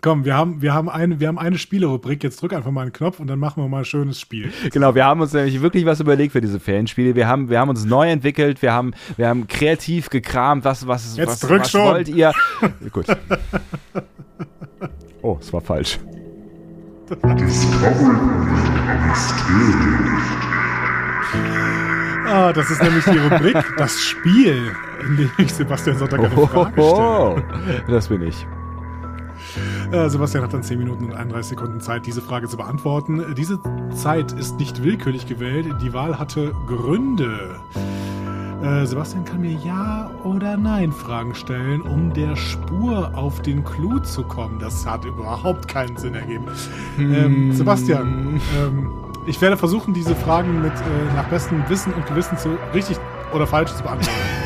Komm, 0.00 0.24
wir 0.24 0.36
haben, 0.36 0.62
wir 0.62 0.74
haben 0.74 0.88
eine, 0.88 1.18
wir 1.18 1.28
haben 1.28 1.38
eine 1.38 1.58
Spielerubrik. 1.58 2.22
Jetzt 2.22 2.40
drück 2.40 2.52
einfach 2.52 2.70
mal 2.70 2.82
einen 2.82 2.92
Knopf 2.92 3.20
und 3.20 3.26
dann 3.26 3.38
machen 3.38 3.62
wir 3.62 3.68
mal 3.68 3.78
ein 3.78 3.84
schönes 3.84 4.20
Spiel. 4.20 4.52
Genau, 4.70 4.94
wir 4.94 5.04
haben 5.04 5.20
uns 5.20 5.32
nämlich 5.32 5.60
wirklich 5.60 5.84
was 5.86 6.00
überlegt 6.00 6.32
für 6.32 6.40
diese 6.40 6.60
Ferienspiele. 6.60 7.14
Wir 7.14 7.26
haben, 7.26 7.50
wir 7.50 7.58
haben 7.58 7.68
uns 7.68 7.84
neu 7.84 8.08
entwickelt, 8.08 8.62
wir 8.62 8.72
haben, 8.72 8.94
wir 9.16 9.28
haben 9.28 9.46
kreativ 9.48 10.10
gekramt, 10.10 10.64
was, 10.64 10.86
was, 10.86 11.16
Jetzt 11.16 11.28
was, 11.28 11.40
drück 11.40 11.60
was 11.60 11.70
schon. 11.70 11.82
wollt 11.82 12.08
ihr? 12.08 12.32
Gut. 12.92 13.06
Oh, 15.22 15.36
es 15.40 15.52
war 15.52 15.60
falsch. 15.60 15.98
Ah, 22.26 22.52
das 22.52 22.70
ist 22.70 22.82
nämlich 22.82 23.04
die 23.04 23.16
Rubrik, 23.18 23.64
das 23.78 24.00
Spiel, 24.00 24.72
in 25.02 25.16
dem 25.16 25.30
ich 25.38 25.52
Sebastian 25.52 25.96
Sonntag 25.98 26.20
eine 26.20 26.30
Frage 26.30 26.72
stelle. 26.72 26.86
Oh, 26.86 27.40
das 27.88 28.08
bin 28.08 28.22
ich. 28.22 28.46
Äh, 29.92 30.08
Sebastian 30.08 30.44
hat 30.44 30.52
dann 30.52 30.62
10 30.62 30.78
Minuten 30.78 31.04
und 31.06 31.14
31 31.14 31.50
Sekunden 31.50 31.80
Zeit, 31.80 32.06
diese 32.06 32.20
Frage 32.20 32.48
zu 32.48 32.56
beantworten. 32.56 33.34
Diese 33.36 33.58
Zeit 33.94 34.32
ist 34.32 34.58
nicht 34.58 34.82
willkürlich 34.82 35.26
gewählt. 35.26 35.66
Die 35.82 35.92
Wahl 35.92 36.18
hatte 36.18 36.54
Gründe. 36.66 37.56
Äh, 38.62 38.86
Sebastian 38.86 39.24
kann 39.24 39.40
mir 39.40 39.52
Ja 39.64 40.10
oder 40.24 40.56
Nein 40.56 40.90
Fragen 40.90 41.34
stellen, 41.34 41.80
um 41.80 42.12
der 42.12 42.34
Spur 42.34 43.12
auf 43.14 43.40
den 43.40 43.64
Clou 43.64 44.00
zu 44.00 44.24
kommen. 44.24 44.58
Das 44.58 44.84
hat 44.84 45.04
überhaupt 45.04 45.68
keinen 45.68 45.96
Sinn 45.96 46.14
ergeben. 46.14 46.46
Ähm, 46.98 47.52
Sebastian, 47.52 48.40
ähm, 48.58 48.90
ich 49.26 49.40
werde 49.40 49.56
versuchen, 49.56 49.94
diese 49.94 50.16
Fragen 50.16 50.60
mit 50.60 50.72
äh, 50.72 51.14
nach 51.14 51.28
bestem 51.28 51.62
Wissen 51.68 51.92
und 51.94 52.06
Gewissen 52.06 52.36
zu 52.36 52.58
richtig 52.74 52.98
oder 53.32 53.46
falsch 53.46 53.72
zu 53.72 53.82
beantworten. 53.82 54.37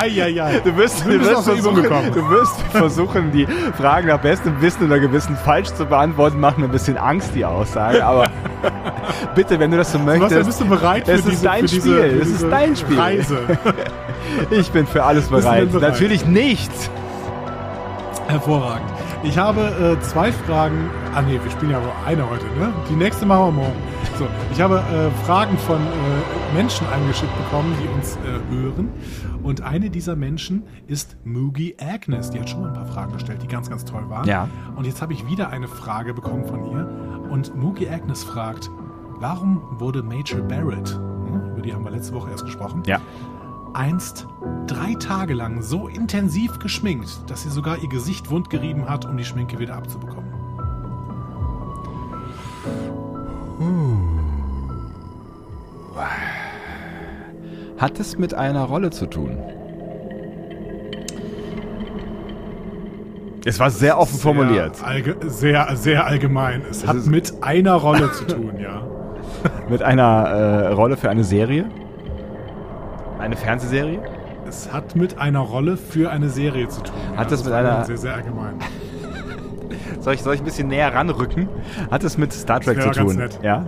Eieiei. 0.00 0.60
Du 0.64 0.76
wirst, 0.76 1.04
Du 1.04 1.20
wirst 1.20 1.44
versuchen, 1.44 1.82
du 1.82 2.28
wirst 2.30 2.60
versuchen, 2.72 3.32
die 3.32 3.46
Fragen 3.76 4.08
nach 4.08 4.18
bestem 4.18 4.60
Wissen 4.60 4.86
oder 4.86 4.98
Gewissen 4.98 5.36
falsch 5.36 5.68
zu 5.74 5.84
beantworten. 5.86 6.40
Macht 6.40 6.58
mir 6.58 6.64
ein 6.64 6.70
bisschen 6.70 6.96
Angst, 6.96 7.30
die 7.34 7.44
Aussage. 7.44 8.04
Aber 8.04 8.26
bitte, 9.34 9.58
wenn 9.58 9.70
du 9.70 9.76
das 9.76 9.92
so 9.92 9.98
möchtest, 9.98 10.46
bist 10.46 10.60
du 10.60 10.64
bereit 10.66 11.06
für 11.06 11.12
es 11.12 11.20
ist 11.20 11.30
diese, 11.30 11.44
dein 11.44 11.60
diese, 11.66 11.80
Spiel. 11.80 11.94
für 11.94 12.06
Es 12.06 12.28
ist 12.28 12.32
diese 12.34 12.48
dein 12.50 12.76
Spiel. 12.76 12.98
Reise? 13.00 13.38
ich 14.50 14.70
bin 14.70 14.86
für 14.86 15.04
alles 15.04 15.28
bereit. 15.28 15.70
bereit? 15.72 15.90
Natürlich 15.90 16.26
nicht. 16.26 16.70
Hervorragend. 18.28 18.88
Ich 19.24 19.38
habe 19.38 19.96
äh, 19.96 20.00
zwei 20.02 20.32
Fragen. 20.32 20.90
Ah 21.14 21.22
nee, 21.22 21.38
wir 21.42 21.50
spielen 21.50 21.70
ja 21.72 21.76
aber 21.78 21.92
eine 22.06 22.28
heute, 22.28 22.44
ne? 22.58 22.72
Die 22.90 22.94
nächste 22.94 23.24
machen 23.26 23.46
wir 23.46 23.52
morgen. 23.62 23.76
So, 24.18 24.26
ich 24.52 24.60
habe 24.60 24.76
äh, 24.78 25.24
Fragen 25.26 25.56
von 25.58 25.76
äh, 25.76 26.56
Menschen 26.56 26.86
eingeschickt 26.92 27.32
bekommen, 27.44 27.72
die 27.80 27.88
uns 27.88 28.16
äh, 28.16 28.52
hören. 28.52 28.88
Und 29.42 29.60
eine 29.62 29.90
dieser 29.90 30.14
Menschen 30.16 30.62
ist 30.86 31.16
Moogie 31.24 31.74
Agnes. 31.80 32.30
Die 32.30 32.38
hat 32.40 32.48
schon 32.48 32.60
mal 32.60 32.68
ein 32.68 32.74
paar 32.74 32.86
Fragen 32.86 33.12
gestellt, 33.12 33.42
die 33.42 33.48
ganz, 33.48 33.68
ganz 33.68 33.84
toll 33.84 34.08
waren. 34.08 34.26
Ja. 34.28 34.48
Und 34.76 34.86
jetzt 34.86 35.02
habe 35.02 35.12
ich 35.12 35.26
wieder 35.26 35.50
eine 35.50 35.68
Frage 35.68 36.14
bekommen 36.14 36.44
von 36.44 36.64
ihr. 36.70 36.88
Und 37.30 37.56
Moogie 37.56 37.88
Agnes 37.88 38.22
fragt, 38.22 38.70
warum 39.18 39.60
wurde 39.80 40.02
Major 40.02 40.40
Barrett, 40.42 40.90
hm, 40.94 41.52
über 41.52 41.62
die 41.62 41.72
haben 41.74 41.84
wir 41.84 41.90
letzte 41.90 42.14
Woche 42.14 42.30
erst 42.30 42.44
gesprochen, 42.44 42.82
Ja. 42.86 43.00
einst 43.74 44.26
drei 44.66 44.94
Tage 44.94 45.34
lang 45.34 45.62
so 45.62 45.88
intensiv 45.88 46.58
geschminkt, 46.58 47.28
dass 47.28 47.42
sie 47.42 47.50
sogar 47.50 47.78
ihr 47.82 47.88
Gesicht 47.88 48.30
wundgerieben 48.30 48.88
hat, 48.88 49.06
um 49.06 49.16
die 49.16 49.24
Schminke 49.24 49.58
wieder 49.58 49.76
abzubekommen. 49.76 50.30
Hat 57.82 57.98
es 57.98 58.16
mit 58.16 58.32
einer 58.32 58.62
Rolle 58.62 58.90
zu 58.90 59.06
tun? 59.06 59.38
Es 63.44 63.58
war 63.58 63.70
sehr 63.70 63.98
offen 63.98 64.20
formuliert. 64.20 64.76
Sehr, 64.76 64.86
allge 64.86 65.16
sehr, 65.26 65.68
sehr 65.74 66.06
allgemein. 66.06 66.62
Es 66.70 66.86
hat 66.86 66.94
ist- 66.94 67.08
mit 67.08 67.42
einer 67.42 67.74
Rolle 67.74 68.12
zu 68.12 68.24
tun, 68.28 68.52
ja. 68.60 68.82
Mit 69.68 69.82
einer 69.82 70.04
äh, 70.04 70.68
Rolle 70.68 70.96
für 70.96 71.10
eine 71.10 71.24
Serie? 71.24 71.64
Eine 73.18 73.34
Fernsehserie? 73.36 73.98
Es 74.48 74.72
hat 74.72 74.94
mit 74.94 75.18
einer 75.18 75.40
Rolle 75.40 75.76
für 75.76 76.10
eine 76.12 76.28
Serie 76.28 76.68
zu 76.68 76.82
tun. 76.82 76.94
ja. 77.14 77.18
Hat 77.18 77.32
das 77.32 77.42
mit 77.44 77.52
einer- 77.52 77.84
Sehr, 77.84 77.96
sehr 77.96 78.14
allgemein. 78.14 78.54
Soll 80.00 80.14
ich, 80.14 80.22
soll 80.22 80.34
ich 80.34 80.40
ein 80.40 80.44
bisschen 80.44 80.68
näher 80.68 80.94
ranrücken? 80.94 81.48
Hat 81.90 82.04
es 82.04 82.16
mit 82.16 82.32
Star 82.32 82.60
Trek 82.60 82.76
Das 82.76 82.84
zu 82.86 82.90
tun? 82.92 83.16
ganz 83.18 83.34
nett. 83.34 83.38
Ja. 83.42 83.64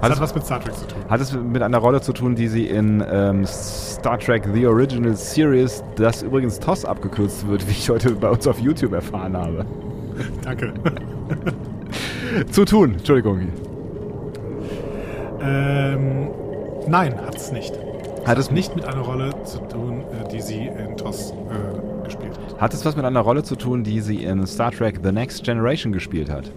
Das 0.00 0.10
Hat 0.10 0.10
hat 0.10 0.12
es, 0.16 0.20
was 0.20 0.34
mit 0.34 0.44
Star 0.44 0.60
Trek 0.60 0.74
zu 0.74 0.86
tun. 0.86 0.98
hat 1.08 1.20
es 1.20 1.32
mit 1.32 1.62
einer 1.62 1.78
Rolle 1.78 2.00
zu 2.00 2.12
tun, 2.12 2.34
die 2.36 2.46
sie 2.48 2.66
in 2.66 3.04
ähm, 3.10 3.44
Star 3.46 4.18
Trek 4.18 4.46
The 4.54 4.66
Original 4.66 5.16
Series, 5.16 5.82
das 5.96 6.22
übrigens 6.22 6.60
TOS 6.60 6.84
abgekürzt 6.84 7.48
wird, 7.48 7.66
wie 7.68 7.72
ich 7.72 7.88
heute 7.90 8.12
bei 8.12 8.30
uns 8.30 8.46
auf 8.46 8.60
YouTube 8.60 8.92
erfahren 8.92 9.36
habe? 9.36 9.66
Danke. 10.42 10.72
Zu 12.50 12.64
tun, 12.64 12.92
Entschuldigung. 12.92 13.48
ähm, 15.40 16.28
nein, 16.86 17.14
hat 17.20 17.36
es 17.36 17.52
nicht. 17.52 17.78
Hat 18.26 18.36
es, 18.38 18.50
Nicht 18.50 18.76
mit 18.76 18.84
einer 18.84 19.00
Rolle 19.00 19.30
zu 19.44 19.58
tun, 19.68 20.02
äh, 20.02 20.28
die 20.28 20.40
sie 20.42 20.66
in 20.66 20.96
TOS 20.96 21.32
äh, 21.32 22.04
gespielt 22.04 22.38
hat. 22.38 22.60
hat 22.60 22.74
es 22.74 22.84
was 22.84 22.94
mit 22.94 23.04
einer 23.06 23.20
Rolle 23.20 23.42
zu 23.42 23.56
tun, 23.56 23.84
die 23.84 24.00
sie 24.00 24.22
in 24.24 24.46
Star 24.46 24.70
Trek 24.70 25.00
The 25.02 25.12
Next 25.12 25.44
Generation 25.44 25.92
gespielt 25.92 26.30
hat? 26.30 26.50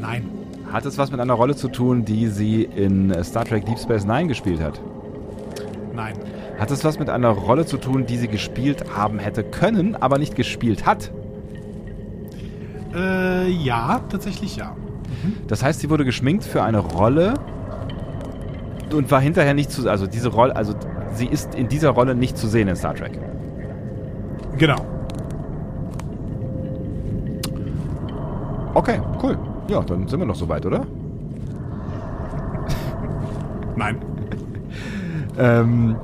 Nein. 0.00 0.28
Hat 0.72 0.84
es 0.84 0.98
was 0.98 1.10
mit 1.10 1.20
einer 1.20 1.34
Rolle 1.34 1.56
zu 1.56 1.68
tun, 1.68 2.04
die 2.04 2.26
sie 2.28 2.62
in 2.64 3.10
äh, 3.10 3.22
Star 3.24 3.44
Trek 3.44 3.64
Deep 3.66 3.78
Space 3.78 4.04
Nine 4.04 4.26
gespielt 4.26 4.60
hat? 4.60 4.80
Nein. 5.94 6.14
Hat 6.58 6.70
es 6.70 6.84
was 6.84 6.98
mit 6.98 7.08
einer 7.08 7.28
Rolle 7.30 7.66
zu 7.66 7.76
tun, 7.76 8.06
die 8.06 8.16
sie 8.16 8.28
gespielt 8.28 8.84
haben 8.96 9.18
hätte 9.18 9.44
können, 9.44 9.94
aber 9.94 10.18
nicht 10.18 10.34
gespielt 10.34 10.86
hat? 10.86 11.12
Äh, 12.94 13.50
ja, 13.50 14.00
tatsächlich 14.08 14.56
ja. 14.56 14.74
Das 15.46 15.62
heißt, 15.62 15.80
sie 15.80 15.90
wurde 15.90 16.04
geschminkt 16.04 16.44
für 16.44 16.62
eine 16.62 16.78
Rolle 16.78 17.34
und 18.92 19.10
war 19.10 19.20
hinterher 19.20 19.54
nicht 19.54 19.70
zu, 19.70 19.88
also 19.88 20.06
diese 20.06 20.28
Rolle, 20.28 20.56
also 20.56 20.74
sie 21.14 21.26
ist 21.26 21.54
in 21.54 21.68
dieser 21.68 21.90
Rolle 21.90 22.14
nicht 22.14 22.36
zu 22.36 22.48
sehen 22.48 22.68
in 22.68 22.76
Star 22.76 22.94
Trek. 22.94 23.18
Genau. 24.56 24.76
Okay, 28.74 29.00
cool. 29.22 29.38
Ja, 29.68 29.80
dann 29.80 30.06
sind 30.08 30.20
wir 30.20 30.26
noch 30.26 30.36
soweit, 30.36 30.64
oder? 30.66 30.86
Nein. 33.76 33.98
Ähm, 35.38 35.96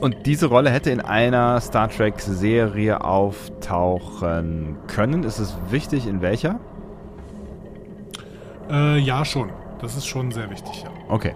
und 0.00 0.24
diese 0.24 0.46
Rolle 0.46 0.70
hätte 0.70 0.90
in 0.90 1.00
einer 1.00 1.60
Star 1.60 1.90
Trek 1.90 2.18
Serie 2.18 3.04
auftauchen 3.04 4.78
können. 4.86 5.24
Ist 5.24 5.38
es 5.38 5.54
wichtig, 5.68 6.06
in 6.06 6.22
welcher? 6.22 6.58
Äh, 8.70 8.98
ja, 8.98 9.24
schon. 9.26 9.50
Das 9.82 9.96
ist 9.96 10.06
schon 10.06 10.30
sehr 10.30 10.50
wichtig, 10.50 10.84
ja. 10.84 10.90
Okay. 11.08 11.34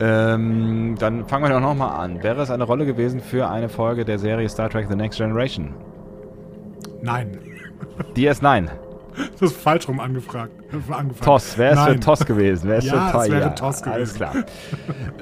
Ähm, 0.00 0.94
dann 0.98 1.26
fangen 1.26 1.44
wir 1.44 1.50
doch 1.50 1.60
nochmal 1.60 2.00
an. 2.02 2.22
Wäre 2.22 2.40
es 2.40 2.50
eine 2.50 2.64
Rolle 2.64 2.86
gewesen 2.86 3.20
für 3.20 3.50
eine 3.50 3.68
Folge 3.68 4.06
der 4.06 4.18
Serie 4.18 4.48
Star 4.48 4.70
Trek 4.70 4.86
The 4.88 4.96
Next 4.96 5.18
Generation? 5.18 5.74
Nein. 7.02 7.38
DS9. 8.14 8.68
Das 9.38 9.50
ist 9.52 9.56
falsch 9.60 9.88
rum 9.88 10.00
angefragt. 10.00 10.52
äh, 10.72 10.76
angefangen. 10.92 11.20
TOS. 11.24 11.58
Wer 11.58 11.72
ist 11.72 11.78
für 11.80 11.90
Nein. 11.90 12.00
TOS 12.00 12.26
gewesen? 12.26 12.68
Wer 12.68 12.78
ist 12.78 12.84
Ja, 12.86 13.06
für 13.08 13.12
TOS? 13.12 13.24
es 13.26 13.30
wäre 13.32 13.54
TOS 13.54 13.82
Alles 13.82 14.14
gewesen. 14.14 14.16
klar. 14.16 14.34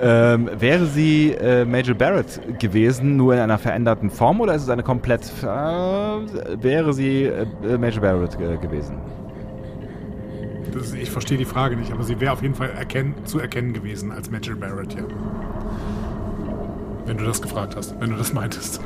ähm, 0.01 0.51
wäre 0.59 0.87
sie 0.87 1.33
äh, 1.33 1.65
Major 1.65 1.95
Barrett 1.95 2.41
gewesen, 2.59 3.17
nur 3.17 3.35
in 3.35 3.41
einer 3.41 3.59
veränderten 3.59 4.11
Form, 4.11 4.41
oder 4.41 4.55
ist 4.55 4.63
es 4.63 4.69
eine 4.69 4.83
komplett. 4.83 5.23
Äh, 5.43 5.47
wäre 5.47 6.93
sie 6.93 7.25
äh, 7.25 7.47
Major 7.79 8.01
Barrett 8.03 8.35
äh, 8.41 8.57
gewesen? 8.59 8.97
Das, 10.75 10.93
ich 10.93 11.11
verstehe 11.11 11.39
die 11.39 11.47
Frage 11.47 11.77
nicht, 11.77 11.93
aber 11.93 12.03
sie 12.03 12.21
wäre 12.21 12.33
auf 12.33 12.43
jeden 12.43 12.55
Fall 12.55 12.71
erkennen, 12.71 13.15
zu 13.25 13.39
erkennen 13.41 13.73
gewesen 13.73 14.13
als 14.13 14.31
Major 14.31 14.55
Barrett, 14.55 14.95
ja. 14.95 15.03
Wenn 17.07 17.17
du 17.17 17.25
das 17.25 17.41
gefragt 17.41 17.75
hast, 17.75 17.99
wenn 18.01 18.11
du 18.11 18.17
das 18.17 18.35
meintest. 18.35 18.81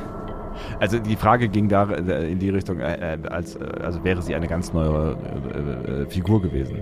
Also 0.79 0.99
die 0.99 1.15
Frage 1.15 1.47
ging 1.49 1.69
da 1.69 1.89
äh, 1.89 2.31
in 2.31 2.39
die 2.39 2.49
Richtung, 2.49 2.79
äh, 2.79 3.15
äh, 3.15 3.27
als, 3.27 3.55
äh, 3.55 3.63
also 3.83 4.03
wäre 4.03 4.21
sie 4.21 4.35
eine 4.35 4.47
ganz 4.47 4.73
neue 4.73 5.15
äh, 5.15 6.05
Figur 6.09 6.41
gewesen. 6.41 6.77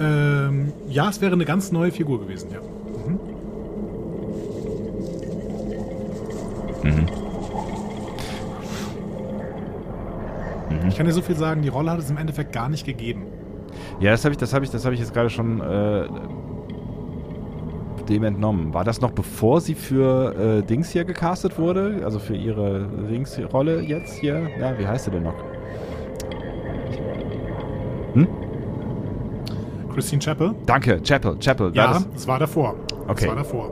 Ähm, 0.00 0.72
ja, 0.88 1.08
es 1.08 1.20
wäre 1.20 1.32
eine 1.32 1.44
ganz 1.44 1.70
neue 1.72 1.92
Figur 1.92 2.20
gewesen, 2.20 2.50
ja. 2.50 2.58
Mhm. 6.82 7.06
Ich 10.88 10.96
kann 10.96 11.06
dir 11.06 11.12
so 11.12 11.22
viel 11.22 11.36
sagen, 11.36 11.62
die 11.62 11.68
Rolle 11.68 11.90
hat 11.90 12.00
es 12.00 12.10
im 12.10 12.16
Endeffekt 12.18 12.52
gar 12.52 12.68
nicht 12.68 12.84
gegeben. 12.84 13.26
Ja, 14.00 14.10
das 14.10 14.24
habe 14.24 14.32
ich, 14.32 14.38
das 14.38 14.52
habe 14.52 14.64
ich, 14.64 14.70
das 14.70 14.84
habe 14.84 14.94
ich 14.94 15.00
jetzt 15.00 15.14
gerade 15.14 15.30
schon 15.30 15.60
äh, 15.60 16.06
dem 18.08 18.24
entnommen. 18.24 18.74
War 18.74 18.84
das 18.84 19.00
noch 19.00 19.10
bevor 19.12 19.60
sie 19.60 19.74
für 19.74 20.34
äh, 20.58 20.62
Dings 20.62 20.90
hier 20.90 21.04
gecastet 21.04 21.58
wurde? 21.58 22.00
Also 22.04 22.18
für 22.18 22.34
ihre 22.36 22.86
Dings-Rolle 23.10 23.80
jetzt 23.80 24.18
hier? 24.18 24.48
Ja, 24.60 24.78
wie 24.78 24.86
heißt 24.86 25.04
sie 25.06 25.10
denn 25.10 25.22
noch? 25.24 25.34
Christine 29.94 30.20
Chappell? 30.20 30.54
Danke, 30.66 31.00
Chapel, 31.02 31.36
Chapel. 31.38 31.68
War 31.68 31.74
Ja, 31.76 31.92
das? 31.92 32.08
es 32.16 32.26
war 32.26 32.38
davor. 32.38 32.74
Okay. 33.08 33.24
Es 33.24 33.28
war 33.28 33.36
davor. 33.36 33.70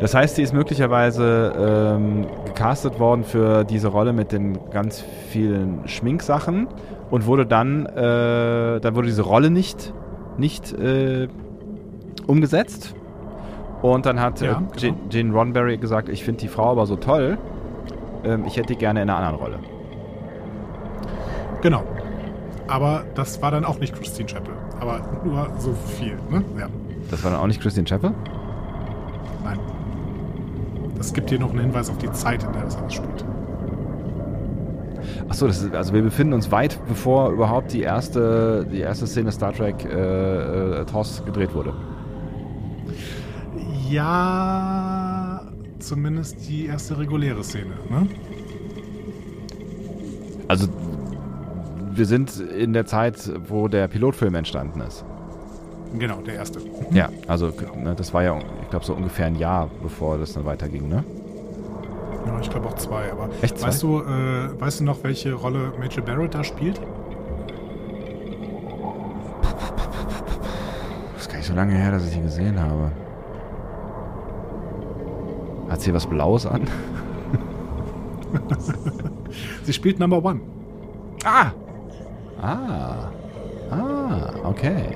Das 0.00 0.14
heißt, 0.14 0.36
sie 0.36 0.42
ist 0.42 0.54
möglicherweise 0.54 1.52
ähm, 1.58 2.26
gecastet 2.44 3.00
worden 3.00 3.24
für 3.24 3.64
diese 3.64 3.88
Rolle 3.88 4.12
mit 4.12 4.30
den 4.30 4.58
ganz 4.70 5.04
vielen 5.30 5.88
Schminksachen 5.88 6.68
und 7.10 7.26
wurde 7.26 7.46
dann, 7.46 7.86
äh, 7.86 8.80
dann 8.80 8.94
wurde 8.94 9.08
diese 9.08 9.22
Rolle 9.22 9.50
nicht, 9.50 9.92
nicht 10.38 10.72
äh, 10.72 11.26
umgesetzt. 12.28 12.94
Und 13.94 14.06
dann 14.06 14.20
hat 14.20 14.40
Ja, 14.40 14.52
äh, 14.52 14.54
genau. 14.54 14.70
Jane, 14.76 14.96
Jane 15.10 15.32
Roddenberry 15.32 15.76
gesagt, 15.78 16.08
ich 16.08 16.24
finde 16.24 16.40
die 16.40 16.48
Frau 16.48 16.70
aber 16.70 16.86
so 16.86 16.96
toll, 16.96 17.38
ähm, 18.24 18.44
ich 18.46 18.56
hätte 18.56 18.68
die 18.68 18.76
gerne 18.76 19.02
in 19.02 19.10
einer 19.10 19.18
anderen 19.18 19.36
Rolle. 19.36 19.58
Genau. 21.62 21.82
Aber 22.68 23.04
das 23.14 23.40
war 23.42 23.50
dann 23.50 23.64
auch 23.64 23.78
nicht 23.78 23.94
Christine 23.94 24.26
Chappell. 24.26 24.54
Aber 24.80 25.00
nur 25.24 25.48
so 25.58 25.72
viel, 25.72 26.18
ne? 26.30 26.42
Ja. 26.58 26.68
Das 27.10 27.22
war 27.24 27.30
dann 27.30 27.40
auch 27.40 27.46
nicht 27.46 27.60
Christine 27.60 27.86
Chappell? 27.86 28.12
Nein. 29.44 29.58
Das 30.96 31.12
gibt 31.12 31.30
dir 31.30 31.38
noch 31.38 31.50
einen 31.50 31.60
Hinweis 31.60 31.88
auf 31.88 31.98
die 31.98 32.10
Zeit, 32.12 32.42
in 32.42 32.52
der 32.52 32.62
das 32.64 32.76
alles 32.76 32.94
spielt. 32.94 33.24
Achso, 35.28 35.46
also 35.46 35.92
wir 35.92 36.02
befinden 36.02 36.32
uns 36.32 36.50
weit 36.50 36.78
bevor 36.88 37.30
überhaupt 37.30 37.72
die 37.72 37.82
erste, 37.82 38.66
die 38.70 38.80
erste 38.80 39.06
Szene 39.06 39.32
Star 39.32 39.52
Trek 39.52 39.84
äh, 39.84 40.80
äh, 40.80 40.84
TOS 40.84 41.24
gedreht 41.24 41.54
wurde. 41.54 41.72
Ja, 43.90 45.42
zumindest 45.78 46.48
die 46.48 46.66
erste 46.66 46.98
reguläre 46.98 47.42
Szene, 47.44 47.74
ne? 47.90 48.06
Also 50.48 50.68
wir 51.92 52.06
sind 52.06 52.38
in 52.40 52.72
der 52.72 52.86
Zeit, 52.86 53.30
wo 53.48 53.68
der 53.68 53.88
Pilotfilm 53.88 54.34
entstanden 54.34 54.80
ist. 54.80 55.04
Genau, 55.98 56.20
der 56.20 56.34
erste. 56.34 56.60
Ja, 56.90 57.08
also 57.26 57.52
ne, 57.76 57.94
das 57.96 58.12
war 58.12 58.22
ja, 58.22 58.38
ich 58.62 58.70
glaube, 58.70 58.84
so 58.84 58.94
ungefähr 58.94 59.26
ein 59.26 59.36
Jahr, 59.36 59.70
bevor 59.82 60.18
das 60.18 60.34
dann 60.34 60.44
weiterging, 60.44 60.88
ne? 60.88 61.04
Ja, 62.26 62.40
ich 62.40 62.50
glaube 62.50 62.66
auch 62.68 62.74
zwei. 62.74 63.10
Aber 63.12 63.28
Echt 63.40 63.58
zwei? 63.58 63.68
weißt 63.68 63.82
du, 63.82 64.00
äh, 64.00 64.60
weißt 64.60 64.80
du 64.80 64.84
noch, 64.84 65.02
welche 65.04 65.32
Rolle 65.32 65.72
Major 65.78 66.04
Barrett 66.04 66.34
da 66.34 66.44
spielt? 66.44 66.80
Das 71.14 71.22
ist 71.22 71.28
gar 71.28 71.36
nicht 71.38 71.46
so 71.46 71.54
lange 71.54 71.74
her, 71.74 71.92
dass 71.92 72.06
ich 72.06 72.14
die 72.14 72.22
gesehen 72.22 72.60
habe. 72.60 72.90
Hat 75.76 75.82
sie 75.82 75.92
was 75.92 76.06
Blaues 76.06 76.46
an? 76.46 76.62
Sie 79.64 79.74
spielt 79.74 79.98
Number 79.98 80.24
One. 80.24 80.40
Ah! 81.22 81.50
Ah. 82.40 83.10
Ah, 83.70 84.32
okay. 84.44 84.86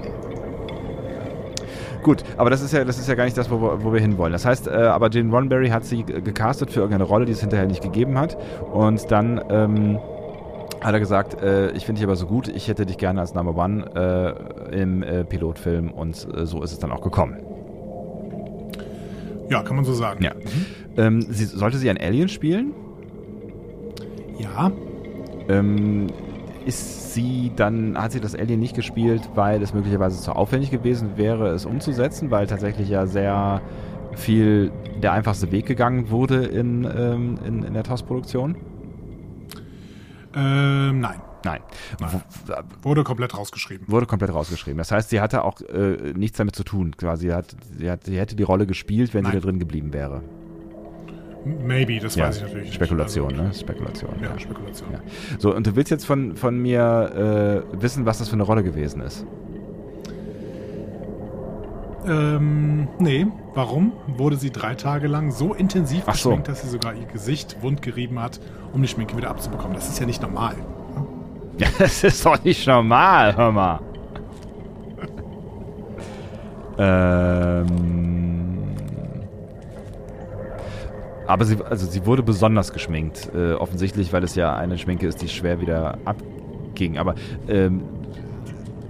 Gut, 2.02 2.24
aber 2.38 2.48
das 2.48 2.62
ist 2.62 2.72
ja, 2.72 2.82
das 2.82 2.98
ist 2.98 3.10
ja 3.10 3.14
gar 3.14 3.24
nicht 3.24 3.36
das, 3.36 3.50
wo 3.50 3.60
wir, 3.60 3.84
wo 3.84 3.92
wir 3.92 4.00
hinwollen. 4.00 4.32
Das 4.32 4.46
heißt, 4.46 4.68
äh, 4.68 4.70
aber 4.70 5.10
Jane 5.10 5.30
Roddenberry 5.30 5.68
hat 5.68 5.84
sie 5.84 6.02
gecastet 6.02 6.70
für 6.70 6.80
irgendeine 6.80 7.04
Rolle, 7.04 7.26
die 7.26 7.32
es 7.32 7.40
hinterher 7.40 7.66
nicht 7.66 7.82
gegeben 7.82 8.18
hat. 8.18 8.38
Und 8.72 9.10
dann 9.10 9.38
ähm, 9.50 9.98
hat 10.80 10.94
er 10.94 11.00
gesagt, 11.00 11.42
äh, 11.42 11.72
ich 11.72 11.84
finde 11.84 11.98
dich 11.98 12.06
aber 12.06 12.16
so 12.16 12.24
gut, 12.24 12.48
ich 12.48 12.68
hätte 12.68 12.86
dich 12.86 12.96
gerne 12.96 13.20
als 13.20 13.34
Number 13.34 13.54
One 13.54 13.84
äh, 14.72 14.80
im 14.80 15.02
äh, 15.02 15.24
Pilotfilm. 15.24 15.90
Und 15.90 16.26
äh, 16.34 16.46
so 16.46 16.62
ist 16.62 16.72
es 16.72 16.78
dann 16.78 16.90
auch 16.90 17.02
gekommen. 17.02 17.36
Ja, 19.50 19.62
kann 19.62 19.76
man 19.76 19.84
so 19.84 19.92
sagen. 19.92 20.22
Ja. 20.24 20.32
Ähm, 20.96 21.22
sie, 21.22 21.44
sollte 21.44 21.76
sie 21.76 21.90
ein 21.90 21.98
Alien 21.98 22.28
spielen? 22.28 22.72
Ja, 24.38 24.72
Ähm, 25.48 26.06
ist 26.66 27.14
sie 27.14 27.50
dann, 27.56 27.98
hat 27.98 28.12
sie 28.12 28.20
das 28.20 28.34
Alien 28.36 28.60
nicht 28.60 28.76
gespielt, 28.76 29.22
weil 29.34 29.62
es 29.62 29.74
möglicherweise 29.74 30.20
zu 30.20 30.32
aufwendig 30.32 30.70
gewesen 30.70 31.16
wäre, 31.16 31.48
es 31.48 31.66
umzusetzen, 31.66 32.30
weil 32.30 32.46
tatsächlich 32.46 32.88
ja 32.88 33.06
sehr 33.06 33.60
viel 34.14 34.70
der 35.02 35.12
einfachste 35.12 35.50
Weg 35.50 35.66
gegangen 35.66 36.10
wurde 36.10 36.44
in, 36.44 36.84
ähm, 36.84 37.38
in, 37.44 37.62
in 37.64 37.74
der 37.74 37.82
TOS-Produktion? 37.82 38.56
ähm, 40.36 41.00
nein. 41.00 41.20
Nein. 41.44 41.60
Nein. 42.00 42.22
Wurde 42.82 43.04
komplett 43.04 43.36
rausgeschrieben. 43.36 43.86
Wurde 43.88 44.06
komplett 44.06 44.32
rausgeschrieben. 44.32 44.78
Das 44.78 44.92
heißt, 44.92 45.10
sie 45.10 45.20
hatte 45.20 45.44
auch 45.44 45.60
äh, 45.62 46.12
nichts 46.14 46.38
damit 46.38 46.54
zu 46.54 46.64
tun. 46.64 46.96
Quasi, 46.96 47.28
sie, 47.28 47.34
hat, 47.34 47.56
sie, 47.78 47.90
hat, 47.90 48.04
sie 48.04 48.18
hätte 48.18 48.36
die 48.36 48.42
Rolle 48.42 48.66
gespielt, 48.66 49.14
wenn 49.14 49.24
sie 49.24 49.32
Nein. 49.32 49.40
da 49.40 49.46
drin 49.46 49.58
geblieben 49.58 49.92
wäre. 49.92 50.22
Maybe, 51.44 51.98
das 52.00 52.18
weiß 52.18 52.36
ich 52.36 52.42
natürlich 52.42 52.74
Spekulation, 52.74 53.28
nicht. 53.28 53.40
Also, 53.40 53.52
ne? 53.52 53.54
Spekulation. 53.54 54.10
Ja, 54.22 54.38
Spekulation. 54.38 54.92
Ja. 54.92 55.00
So, 55.38 55.54
und 55.54 55.66
du 55.66 55.74
willst 55.74 55.90
jetzt 55.90 56.04
von, 56.04 56.36
von 56.36 56.58
mir 56.58 57.64
äh, 57.72 57.82
wissen, 57.82 58.04
was 58.04 58.18
das 58.18 58.28
für 58.28 58.34
eine 58.34 58.42
Rolle 58.42 58.62
gewesen 58.62 59.00
ist. 59.00 59.24
Ähm, 62.06 62.88
nee. 62.98 63.26
Warum 63.54 63.92
wurde 64.06 64.36
sie 64.36 64.50
drei 64.50 64.74
Tage 64.74 65.06
lang 65.06 65.30
so 65.30 65.54
intensiv 65.54 66.04
so. 66.04 66.12
geschminkt, 66.12 66.48
dass 66.48 66.62
sie 66.62 66.68
sogar 66.68 66.94
ihr 66.94 67.06
Gesicht 67.06 67.62
wund 67.62 67.82
gerieben 67.82 68.20
hat, 68.20 68.40
um 68.72 68.82
die 68.82 68.88
Schminke 68.88 69.16
wieder 69.16 69.30
abzubekommen? 69.30 69.74
Das 69.74 69.88
ist 69.88 69.98
ja 69.98 70.06
nicht 70.06 70.22
normal. 70.22 70.56
Das 71.78 72.04
ist 72.04 72.24
doch 72.24 72.42
nicht 72.42 72.66
normal, 72.66 73.36
hör 73.36 73.52
mal. 73.52 73.80
ähm. 76.78 77.66
Aber 81.26 81.44
sie, 81.44 81.58
also 81.64 81.86
sie 81.86 82.06
wurde 82.06 82.24
besonders 82.24 82.72
geschminkt, 82.72 83.30
äh, 83.34 83.52
offensichtlich, 83.52 84.12
weil 84.12 84.24
es 84.24 84.34
ja 84.34 84.56
eine 84.56 84.78
Schminke 84.78 85.06
ist, 85.06 85.22
die 85.22 85.28
schwer 85.28 85.60
wieder 85.60 85.98
abging. 86.04 86.98
Aber 86.98 87.14
ähm, 87.48 87.82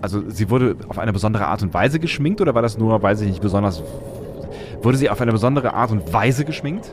also 0.01 0.23
sie 0.31 0.49
wurde 0.49 0.77
auf 0.89 0.99
eine 0.99 1.13
besondere 1.13 1.47
Art 1.47 1.63
und 1.63 1.75
Weise 1.75 2.01
geschminkt 2.01 2.41
oder 2.41 2.55
war 2.55 2.63
das 2.63 2.79
nur, 2.79 3.03
weiß 3.03 3.21
ich 3.21 3.29
nicht, 3.29 3.43
besonders. 3.43 3.83
Wurde 4.83 4.97
sie 4.97 5.11
auf 5.11 5.21
eine 5.21 5.33
besondere 5.33 5.75
Art 5.75 5.91
und 5.91 6.11
Weise 6.15 6.47
geschminkt? 6.47 6.91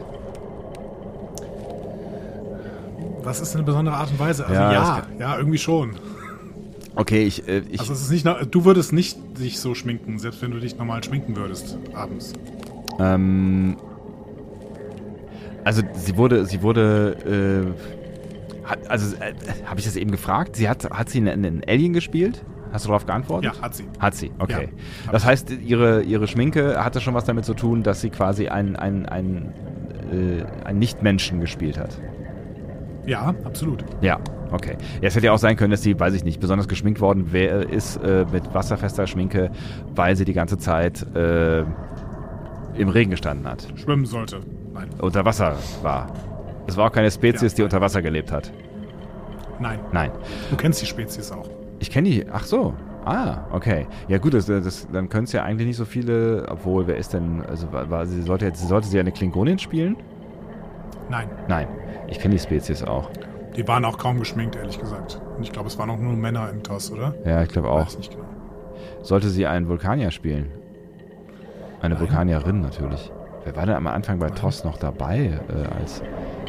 Was 3.28 3.42
ist 3.42 3.54
eine 3.56 3.66
besondere 3.66 3.94
Art 3.94 4.10
und 4.10 4.20
Weise? 4.20 4.46
Also 4.46 4.56
Ja, 4.56 4.72
ja, 4.72 5.08
ja, 5.20 5.38
irgendwie 5.38 5.58
schon. 5.58 5.92
Okay, 6.96 7.26
ich, 7.26 7.46
äh, 7.46 7.62
ich 7.70 7.82
Also 7.82 7.92
es 7.92 8.04
ist 8.04 8.10
nicht, 8.10 8.26
du 8.26 8.64
würdest 8.64 8.94
nicht 8.94 9.18
dich 9.38 9.60
so 9.60 9.76
schminken, 9.76 10.18
selbst 10.18 10.42
wenn 10.42 10.52
du 10.52 10.60
dich 10.62 10.78
normal 10.78 11.04
schminken 11.04 11.36
würdest 11.36 11.78
abends. 11.94 12.32
Ähm, 13.00 13.76
also 15.66 15.82
sie 15.94 16.16
wurde, 16.16 16.46
sie 16.46 16.62
wurde, 16.62 17.76
äh, 18.64 18.66
hat, 18.66 18.90
also 18.90 19.14
äh, 19.18 19.34
habe 19.66 19.82
ich 19.82 19.86
das 19.86 19.98
eben 19.98 20.12
gefragt? 20.12 20.56
Sie 20.56 20.70
hat, 20.70 20.90
hat 20.90 21.10
sie 21.10 21.18
einen, 21.18 21.44
einen 21.46 21.62
Alien 21.68 21.92
gespielt? 21.92 22.46
Hast 22.72 22.86
du 22.86 22.88
darauf 22.88 23.06
geantwortet? 23.06 23.54
Ja, 23.54 23.62
hat 23.62 23.76
sie. 23.76 23.84
Hat 24.00 24.16
sie, 24.16 24.32
okay. 24.40 24.70
Ja, 25.06 25.12
das 25.12 25.26
heißt, 25.26 25.52
ihre, 25.52 26.02
ihre 26.04 26.28
Schminke 26.28 26.82
hatte 26.82 27.02
schon 27.02 27.14
was 27.14 27.26
damit 27.26 27.44
zu 27.44 27.56
tun, 27.56 27.84
dass 27.84 28.00
sie 28.00 28.10
quasi 28.10 28.48
einen, 28.48 28.78
einen, 28.78 29.06
einen, 29.06 29.54
äh, 30.14 30.66
einen 30.66 30.80
Nicht-Menschen 30.80 31.42
gespielt 31.42 31.78
hat. 31.78 32.00
Ja, 33.08 33.34
absolut. 33.46 33.84
Ja, 34.02 34.20
okay. 34.52 34.76
Ja, 35.02 35.08
es 35.08 35.16
hätte 35.16 35.26
ja 35.28 35.32
auch 35.32 35.38
sein 35.40 35.56
können, 35.56 35.72
dass 35.72 35.82
sie, 35.82 36.00
weiß 36.00 36.14
ich 36.14 36.24
nicht, 36.24 36.40
besonders 36.40 36.68
geschminkt 36.68 37.02
worden 37.02 37.32
wär, 37.32 37.70
ist 37.70 37.98
äh, 38.04 38.26
mit 38.32 38.54
wasserfester 38.54 39.08
Schminke, 39.08 39.50
weil 39.96 40.16
sie 40.16 40.26
die 40.26 40.34
ganze 40.34 40.58
Zeit 40.58 41.04
äh, 41.16 41.62
im 42.76 42.90
Regen 42.90 43.10
gestanden 43.12 43.48
hat. 43.48 43.68
Schwimmen 43.76 44.06
sollte. 44.06 44.42
Nein, 44.74 44.90
unter 45.02 45.26
Wasser 45.26 45.56
war. 45.82 46.08
Es 46.68 46.76
war 46.78 46.88
auch 46.88 46.92
keine 46.92 47.10
Spezies, 47.10 47.54
Ja. 47.54 47.56
die 47.58 47.64
unter 47.64 47.82
Wasser 47.82 48.02
gelebt 48.02 48.32
hat. 48.32 48.52
nein. 49.60 49.80
Nein. 49.92 50.12
Du 50.52 50.56
kennst 50.58 50.82
die 50.82 50.86
Spezies 50.86 51.32
auch. 51.32 51.50
Ich 51.80 51.90
kenne 51.90 52.10
die. 52.10 52.26
Ach 52.32 52.44
so. 52.44 52.74
Ah, 53.06 53.46
okay. 53.54 53.88
Ja 54.10 54.18
gut, 54.18 54.34
das, 54.34 54.48
das, 54.48 54.86
dann 54.92 55.08
können 55.08 55.24
es 55.24 55.32
ja 55.32 55.44
eigentlich 55.44 55.68
nicht 55.68 55.78
so 55.78 55.86
viele. 55.86 56.46
Obwohl, 56.50 56.88
wer 56.88 56.98
ist 56.98 57.14
denn? 57.14 57.42
Also 57.48 57.68
war, 57.72 58.06
sie 58.06 58.22
sollte 58.22 58.46
jetzt, 58.46 58.68
sollte 58.68 58.88
sie 58.88 59.00
eine 59.00 59.14
Klingonin 59.14 59.58
spielen? 59.60 59.96
Nein, 61.10 61.30
Nein. 61.48 61.68
Ich 62.10 62.20
kenne 62.20 62.36
die 62.36 62.40
Spezies 62.42 62.84
auch. 62.84 63.10
die 63.56 63.68
waren 63.68 63.84
auch 63.86 63.98
kaum 63.98 64.20
geschminkt, 64.20 64.56
ehrlich 64.56 64.80
gesagt. 64.80 65.20
Und 65.36 65.44
ich 65.44 65.52
glaube, 65.52 65.68
es 65.68 65.78
waren 65.78 65.90
auch 65.90 65.98
nur 66.00 66.14
Männer 66.14 66.50
im 66.50 66.64
TOS, 66.64 66.92
oder? 66.92 67.14
Ja, 67.26 67.42
ich 67.44 67.50
glaube 67.50 67.70
auch. 67.70 67.86
Weiß 67.86 67.98
nicht 67.98 68.12
genau. 68.12 68.24
Sollte 69.02 69.30
sie 69.30 69.46
einen 69.48 69.68
Vulkanier 69.68 70.12
spielen? 70.12 70.52
Eine 71.82 71.96
Nein. 71.96 72.02
Vulkanierin 72.02 72.62
natürlich. 72.62 73.12
Wer 73.44 73.56
war 73.56 73.66
denn 73.66 73.76
am 73.76 73.88
Anfang 73.88 74.20
bei 74.20 74.30
TOS 74.30 74.64
noch 74.64 74.78
dabei 74.78 75.40
äh, 75.50 75.80
als, 75.80 76.02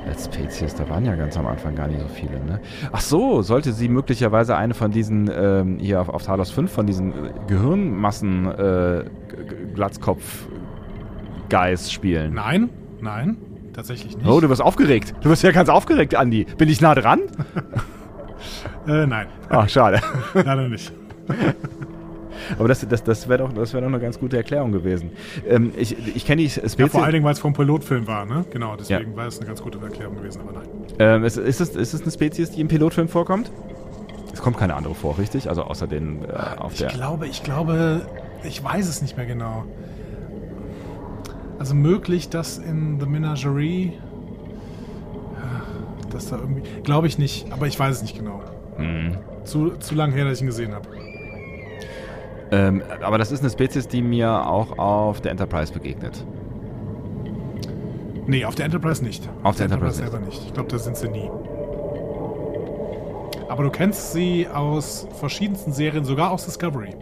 als 0.06 0.24
Spezies? 0.26 0.74
Da 0.74 0.88
waren 0.88 1.04
ja 1.04 1.14
ganz 1.14 1.36
am 1.36 1.46
Anfang 1.46 1.74
gar 1.76 1.86
nicht 1.88 2.00
so 2.00 2.08
viele, 2.08 2.38
ne? 2.44 2.60
Ach 2.92 3.00
so, 3.00 3.42
sollte 3.42 3.72
sie 3.72 3.88
möglicherweise 3.88 4.56
eine 4.56 4.74
von 4.74 4.90
diesen, 4.90 5.30
ähm, 5.32 5.78
hier 5.78 6.00
auf, 6.00 6.08
auf 6.08 6.22
Talos 6.24 6.50
5, 6.50 6.70
von 6.72 6.86
diesen 6.86 7.12
äh, 7.12 7.30
Gehirnmassen 7.46 8.46
äh, 8.46 9.04
G- 9.28 9.36
G- 9.44 9.74
Glatzkopf 9.74 10.48
Guys 11.50 11.90
spielen? 11.92 12.34
Nein, 12.34 12.70
nein, 13.00 13.36
tatsächlich 13.78 14.16
nicht. 14.16 14.28
Oh, 14.28 14.40
du 14.40 14.48
wirst 14.48 14.60
aufgeregt. 14.60 15.14
Du 15.20 15.30
wirst 15.30 15.42
ja 15.44 15.52
ganz 15.52 15.68
aufgeregt, 15.68 16.14
Andi. 16.16 16.46
Bin 16.58 16.68
ich 16.68 16.80
nah 16.80 16.94
dran? 16.96 17.20
äh, 18.88 19.06
nein, 19.06 19.28
Ach, 19.48 19.68
schade. 19.68 20.00
leider 20.34 20.68
nicht. 20.68 20.92
Aber 22.58 22.66
das, 22.66 22.86
das, 22.88 23.04
das 23.04 23.28
wäre 23.28 23.38
doch, 23.38 23.52
das 23.52 23.72
wär 23.74 23.80
doch 23.80 23.88
eine 23.88 24.00
ganz 24.00 24.18
gute 24.18 24.36
Erklärung 24.36 24.72
gewesen. 24.72 25.10
Ähm, 25.46 25.72
ich 25.76 25.94
ich 26.16 26.26
kenne 26.26 26.42
die 26.42 26.48
Spezies. 26.50 26.76
Ja, 26.78 26.86
vor 26.88 27.04
allen 27.04 27.12
Dingen, 27.12 27.24
weil 27.24 27.34
es 27.34 27.38
vom 27.38 27.52
Pilotfilm 27.52 28.06
war, 28.06 28.24
ne? 28.26 28.44
Genau, 28.50 28.74
deswegen 28.76 29.14
war 29.16 29.26
es 29.26 29.38
eine 29.38 29.46
ganz 29.46 29.62
gute 29.62 29.78
Erklärung 29.78 30.16
gewesen, 30.16 30.40
aber 30.40 30.52
nein. 30.58 30.68
Ähm, 30.98 31.24
ist, 31.24 31.36
ist, 31.36 31.60
es, 31.60 31.76
ist 31.76 31.94
es 31.94 32.02
eine 32.02 32.10
Spezies, 32.10 32.50
die 32.50 32.60
im 32.60 32.68
Pilotfilm 32.68 33.08
vorkommt? 33.08 33.52
Es 34.32 34.40
kommt 34.42 34.56
keine 34.56 34.74
andere 34.74 34.94
vor, 34.94 35.18
richtig? 35.18 35.48
Also 35.48 35.62
außer 35.62 35.86
den 35.86 36.24
äh, 36.24 36.32
auf 36.58 36.72
Ich 36.72 36.78
der. 36.78 36.88
glaube, 36.88 37.26
ich 37.26 37.42
glaube, 37.42 38.06
ich 38.42 38.62
weiß 38.62 38.88
es 38.88 39.02
nicht 39.02 39.16
mehr 39.16 39.26
genau. 39.26 39.64
Also 41.58 41.74
möglich, 41.74 42.28
dass 42.28 42.58
in 42.58 43.00
The 43.00 43.06
Menagerie. 43.06 43.92
ja, 45.34 45.62
Dass 46.10 46.28
da 46.30 46.36
irgendwie. 46.36 46.62
Glaube 46.82 47.06
ich 47.06 47.18
nicht, 47.18 47.52
aber 47.52 47.66
ich 47.66 47.78
weiß 47.78 47.96
es 47.96 48.02
nicht 48.02 48.16
genau. 48.16 48.40
Mhm. 48.78 49.16
Zu, 49.44 49.70
zu 49.78 49.94
lang 49.94 50.12
her, 50.12 50.24
dass 50.24 50.34
ich 50.38 50.42
ihn 50.42 50.46
gesehen 50.48 50.74
habe. 50.74 50.88
Ähm, 52.50 52.82
aber 53.02 53.18
das 53.18 53.30
ist 53.32 53.40
eine 53.40 53.50
Spezies, 53.50 53.88
die 53.88 54.00
mir 54.02 54.46
auch 54.48 54.78
auf 54.78 55.20
der 55.20 55.32
Enterprise 55.32 55.72
begegnet. 55.72 56.24
Nee, 58.26 58.44
auf 58.44 58.54
der 58.54 58.66
Enterprise 58.66 59.02
nicht. 59.02 59.28
Auf 59.42 59.56
der 59.56 59.64
Enterprise 59.66 59.96
selber 59.96 60.18
nicht. 60.20 60.42
Ich 60.46 60.54
glaube, 60.54 60.68
da 60.70 60.78
sind 60.78 60.96
sie 60.96 61.08
nie. 61.08 61.30
Aber 63.48 63.62
du 63.62 63.70
kennst 63.70 64.12
sie 64.12 64.46
aus 64.46 65.08
verschiedensten 65.18 65.72
Serien, 65.72 66.04
sogar 66.04 66.30
aus 66.30 66.44
Discovery. 66.44 66.94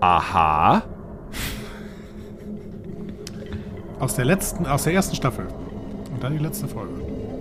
Aha. 0.00 0.82
Aus 3.98 4.14
der 4.14 4.24
letzten, 4.24 4.64
aus 4.66 4.84
der 4.84 4.94
ersten 4.94 5.14
Staffel. 5.14 5.46
Und 6.10 6.24
dann 6.24 6.32
die 6.32 6.42
letzte 6.42 6.66
Folge. 6.66 6.94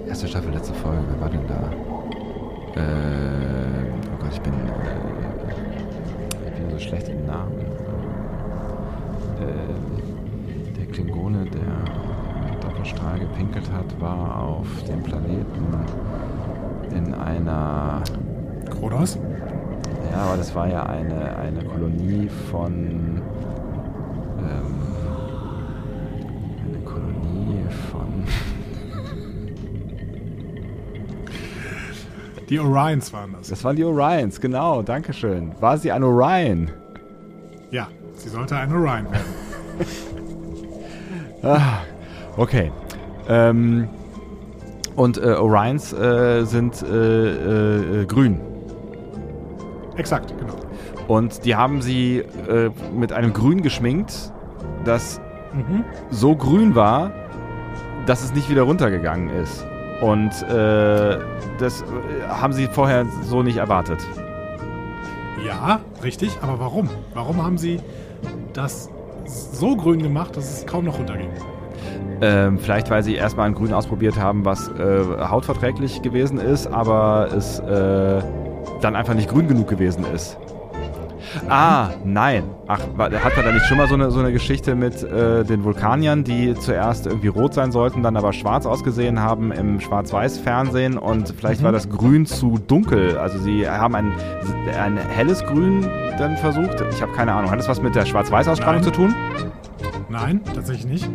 Erste 0.08 0.28
Staffel, 0.28 0.52
letzte 0.52 0.74
Folge. 0.74 1.02
Wer 1.10 1.22
war 1.22 1.30
denn 1.30 1.48
da? 1.48 1.72
Ähm, 2.76 3.94
oh 4.14 4.18
Gott, 4.22 4.34
ich 4.34 4.42
bin, 4.42 4.54
äh, 4.54 4.58
ich 6.48 6.54
bin 6.54 6.70
so 6.72 6.80
schlecht 6.80 7.08
im 7.08 7.26
Namen. 7.26 7.54
Äh, 9.40 10.78
der 10.78 10.86
Klingone, 10.88 11.46
der 11.46 12.52
mit 12.52 12.62
Doppelstrahl 12.62 13.20
gepinkelt 13.20 13.72
hat, 13.72 14.02
war 14.02 14.38
auf 14.44 14.68
dem 14.84 15.02
Planeten 15.02 15.66
in 16.94 17.14
einer 17.14 18.04
Kronos? 18.70 19.18
Ja, 20.12 20.18
aber 20.18 20.38
das 20.38 20.54
war 20.56 20.68
ja 20.68 20.84
eine, 20.84 21.36
eine 21.38 21.64
Kolonie 21.64 22.30
von. 22.52 23.22
Ähm, 24.40 24.76
eine 26.68 26.80
Kolonie 26.84 27.64
von. 27.92 28.24
Die 32.50 32.60
Orions 32.60 33.14
waren 33.14 33.34
das. 33.34 33.50
Das 33.50 33.64
waren 33.64 33.76
die 33.76 33.84
Orions, 33.84 34.42
genau, 34.42 34.82
dankeschön. 34.82 35.52
War 35.60 35.78
sie 35.78 35.92
ein 35.92 36.04
Orion? 36.04 36.72
Ja, 37.70 37.88
sie 38.16 38.30
sollte 38.30 38.56
ein 38.56 38.72
Orion 38.72 39.12
werden. 39.12 39.26
Ah, 41.42 41.84
okay. 42.36 42.70
Ähm, 43.30 43.88
und 44.98 45.18
äh, 45.18 45.36
Orions 45.36 45.94
äh, 45.94 46.44
sind 46.44 46.82
äh, 46.82 48.02
äh, 48.02 48.06
grün. 48.06 48.42
Exakt, 50.00 50.34
genau. 50.40 50.56
Und 51.08 51.46
die 51.46 51.56
haben 51.56 51.82
sie 51.82 52.20
äh, 52.20 52.72
mit 52.94 53.14
einem 53.14 53.34
Grün 53.34 53.62
geschminkt, 53.62 54.32
das 54.86 55.20
Mhm. 55.54 55.84
so 56.12 56.36
grün 56.36 56.76
war, 56.76 57.12
dass 58.06 58.24
es 58.24 58.34
nicht 58.34 58.50
wieder 58.50 58.62
runtergegangen 58.64 59.30
ist. 59.30 59.66
Und 60.02 60.30
äh, 60.44 61.18
das 61.58 61.82
äh, 61.82 61.86
haben 62.28 62.54
sie 62.54 62.68
vorher 62.68 63.06
so 63.24 63.44
nicht 63.44 63.58
erwartet. 63.58 64.00
Ja, 65.46 65.80
richtig, 66.04 66.38
aber 66.42 66.60
warum? 66.60 66.90
Warum 67.14 67.44
haben 67.44 67.58
sie 67.58 67.80
das 68.54 68.90
so 69.26 69.76
grün 69.76 70.02
gemacht, 70.02 70.38
dass 70.38 70.60
es 70.60 70.66
kaum 70.66 70.86
noch 70.86 71.00
runterging? 71.00 71.30
Ähm, 72.22 72.60
vielleicht, 72.60 72.90
weil 72.90 73.04
sie 73.04 73.16
erstmal 73.16 73.48
ein 73.48 73.56
Grün 73.56 73.74
ausprobiert 73.74 74.20
haben, 74.20 74.44
was 74.44 74.68
äh, 74.68 75.02
hautverträglich 75.20 76.02
gewesen 76.02 76.38
ist, 76.38 76.68
aber 76.68 77.30
es 77.36 77.60
äh, 77.60 78.22
dann 78.82 78.96
einfach 78.96 79.14
nicht 79.14 79.30
grün 79.30 79.48
genug 79.48 79.68
gewesen 79.68 80.06
ist. 80.14 80.38
Ah, 81.48 81.90
nein. 82.04 82.44
Ach, 82.68 82.80
hat 82.80 83.36
man 83.36 83.46
da 83.46 83.52
nicht 83.52 83.66
schon 83.68 83.78
mal 83.78 83.88
so 83.88 83.94
eine, 83.94 84.10
so 84.10 84.20
eine 84.20 84.32
Geschichte 84.32 84.74
mit 84.74 85.04
äh, 85.04 85.44
den 85.44 85.64
Vulkaniern, 85.64 86.24
die 86.24 86.56
zuerst 86.56 87.06
irgendwie 87.06 87.28
rot 87.28 87.54
sein 87.54 87.72
sollten, 87.72 88.02
dann 88.02 88.18
aber 88.18 88.34
schwarz 88.34 88.66
ausgesehen 88.66 89.20
haben 89.20 89.52
im 89.52 89.80
Schwarz-Weiß-Fernsehen 89.80 90.98
und 90.98 91.30
vielleicht 91.38 91.62
war 91.62 91.72
das 91.72 91.90
Grün 91.90 92.26
zu 92.26 92.58
dunkel. 92.58 93.18
Also 93.18 93.38
sie 93.38 93.70
haben 93.70 93.94
ein, 93.96 94.12
ein 94.82 94.98
helles 94.98 95.44
Grün 95.44 95.86
dann 96.18 96.36
versucht. 96.38 96.84
Ich 96.92 97.02
habe 97.02 97.12
keine 97.14 97.34
Ahnung. 97.34 97.52
Hat 97.52 97.60
das 97.60 97.68
was 97.70 97.82
mit 97.82 97.94
der 97.96 98.06
Schwarz-Weiß-Ausstrahlung 98.06 98.82
zu 98.82 98.92
tun? 98.92 99.14
Nein, 100.10 100.42
tatsächlich 100.56 100.88
nicht. 100.88 101.10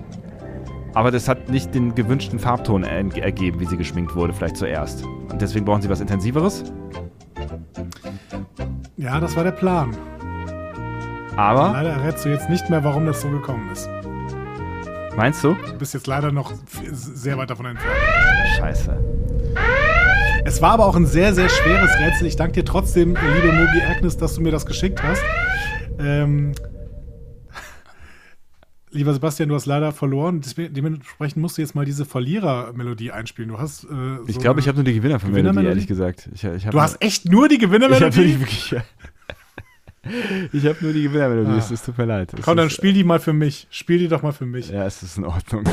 Aber 0.94 1.10
das 1.10 1.28
hat 1.28 1.48
nicht 1.48 1.74
den 1.74 1.96
gewünschten 1.96 2.38
Farbton 2.38 2.84
er- 2.84 3.16
ergeben, 3.20 3.58
wie 3.58 3.66
sie 3.66 3.76
geschminkt 3.76 4.14
wurde, 4.14 4.32
vielleicht 4.32 4.56
zuerst. 4.56 5.04
Und 5.04 5.42
deswegen 5.42 5.64
brauchen 5.64 5.82
sie 5.82 5.90
was 5.90 6.00
Intensiveres. 6.00 6.62
Ja, 8.96 9.20
das 9.20 9.36
war 9.36 9.44
der 9.44 9.52
Plan. 9.52 9.96
Aber, 11.36 11.72
Leider 11.72 11.90
errätst 11.90 12.24
du 12.24 12.28
jetzt 12.28 12.48
nicht 12.48 12.70
mehr, 12.70 12.84
warum 12.84 13.06
das 13.06 13.20
so 13.20 13.28
gekommen 13.28 13.68
ist. 13.72 13.88
meinst 15.16 15.42
du? 15.42 15.54
Du 15.54 15.78
bist 15.78 15.92
jetzt 15.94 16.06
leider 16.06 16.30
noch 16.30 16.52
sehr 16.92 17.36
weit 17.36 17.50
davon 17.50 17.66
entfernt. 17.66 17.96
Scheiße. 18.56 18.96
Es 20.44 20.60
war 20.62 20.72
aber 20.72 20.86
auch 20.86 20.94
ein 20.96 21.06
sehr, 21.06 21.34
sehr 21.34 21.48
schweres 21.48 21.90
Rätsel. 21.98 22.26
Ich 22.26 22.36
danke 22.36 22.52
dir 22.52 22.64
trotzdem, 22.64 23.16
liebe 23.34 23.52
Mogi 23.52 23.82
Agnes, 23.82 24.16
dass 24.16 24.34
du 24.34 24.42
mir 24.42 24.52
das 24.52 24.66
geschickt 24.66 25.02
hast. 25.02 25.22
Ähm, 25.98 26.52
lieber 28.94 29.12
Sebastian, 29.12 29.48
du 29.48 29.54
hast 29.54 29.66
leider 29.66 29.92
verloren. 29.92 30.40
Dementsprechend 30.56 31.36
musst 31.42 31.58
du 31.58 31.62
jetzt 31.62 31.74
mal 31.74 31.84
diese 31.84 32.04
Verlierer-Melodie 32.04 33.12
einspielen. 33.12 33.50
Du 33.50 33.58
hast. 33.58 33.84
Äh, 33.84 33.88
so 33.88 34.24
Ich 34.26 34.38
glaube, 34.38 34.60
ich 34.60 34.68
habe 34.68 34.76
nur 34.76 34.84
die 34.84 34.94
Gewinner 34.94 35.18
Gewinnermelodie? 35.18 35.68
ehrlich 35.68 35.86
gesagt. 35.86 36.28
Ich, 36.34 36.44
ich 36.44 36.64
Du 36.66 36.80
hast 36.80 37.02
echt 37.02 37.26
nur 37.30 37.48
die 37.48 37.56
Ich 37.56 37.62
habe 37.62 37.78
Gewinnermelodie? 37.78 38.38
Ich 40.52 40.66
habe 40.66 40.76
nur 40.80 40.92
die 40.92 41.02
Gewinnermelodie, 41.02 41.50
Ah. 41.52 41.58
es 41.58 41.70
es 41.70 41.82
tut 41.82 41.98
mir 41.98 42.04
leid. 42.06 42.32
Es 42.34 42.44
Komm, 42.44 42.56
dann 42.56 42.68
ist, 42.68 42.74
spiel 42.74 42.92
die 42.92 43.04
mal 43.04 43.20
für 43.20 43.32
mich. 43.32 43.66
Spiel 43.70 43.98
die 43.98 44.08
doch 44.08 44.22
mal 44.22 44.32
für 44.32 44.46
mich. 44.46 44.70
Ja, 44.70 44.84
es 44.86 45.02
ist 45.02 45.18
in 45.18 45.24
Ordnung. 45.24 45.64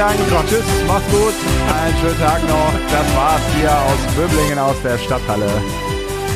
Herzlichen 0.00 0.30
Dank. 0.30 0.48
Tschüss, 0.48 0.64
macht's 0.86 1.12
gut. 1.12 1.34
Einen 1.76 1.96
schönen 1.98 2.18
Tag 2.18 2.40
noch. 2.48 2.72
Das 2.90 3.14
war's 3.14 3.42
hier 3.54 3.70
aus 3.70 4.14
Böblingen 4.16 4.58
aus 4.58 4.80
der 4.82 4.96
Stadthalle. 4.96 5.44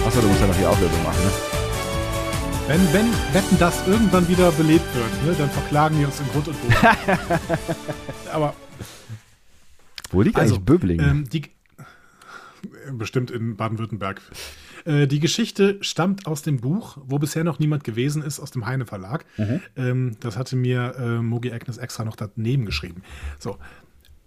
Achso, 0.05 0.21
du 0.21 0.29
musst 0.29 0.43
ja 0.43 0.47
noch 0.49 0.55
die 0.55 0.67
Auflösung 0.67 1.03
machen, 1.03 1.25
ne? 1.25 1.31
Wenn, 2.67 2.93
wenn 2.93 3.13
Wetten 3.33 3.59
das 3.59 3.89
irgendwann 3.89 4.29
wieder 4.29 4.53
belebt 4.53 4.85
wird, 4.95 5.25
ne, 5.25 5.35
dann 5.39 5.49
verklagen 5.49 5.99
die 5.99 6.05
uns 6.05 6.21
in 6.21 6.29
Grund 6.29 6.49
und 6.49 6.61
Boden. 6.61 6.75
Aber 8.35 8.55
Wo 10.11 10.21
liegt 10.21 10.37
Also, 10.37 10.57
eigentlich 10.57 10.67
Böblingen? 10.67 11.09
Ähm, 11.09 11.29
die, 11.31 11.45
bestimmt 12.93 13.31
in 13.31 13.57
Baden-Württemberg. 13.57 14.21
Äh, 14.85 15.07
die 15.07 15.21
Geschichte 15.21 15.79
stammt 15.81 16.27
aus 16.27 16.43
dem 16.43 16.61
Buch, 16.61 16.99
wo 17.05 17.19
bisher 17.19 17.45
noch 17.45 17.59
niemand 17.59 17.85
gewesen 17.85 18.23
ist, 18.23 18.41
aus 18.41 18.51
dem 18.51 18.67
Heine 18.67 18.87
Verlag. 18.87 19.25
Ähm, 19.77 20.17
das 20.21 20.37
hatte 20.37 20.57
mir 20.57 20.95
äh, 20.99 21.23
Mogi 21.23 21.53
Agnes 21.53 21.79
extra 21.79 22.05
noch 22.05 22.17
daneben 22.17 22.67
geschrieben. 22.67 23.03
So, 23.39 23.59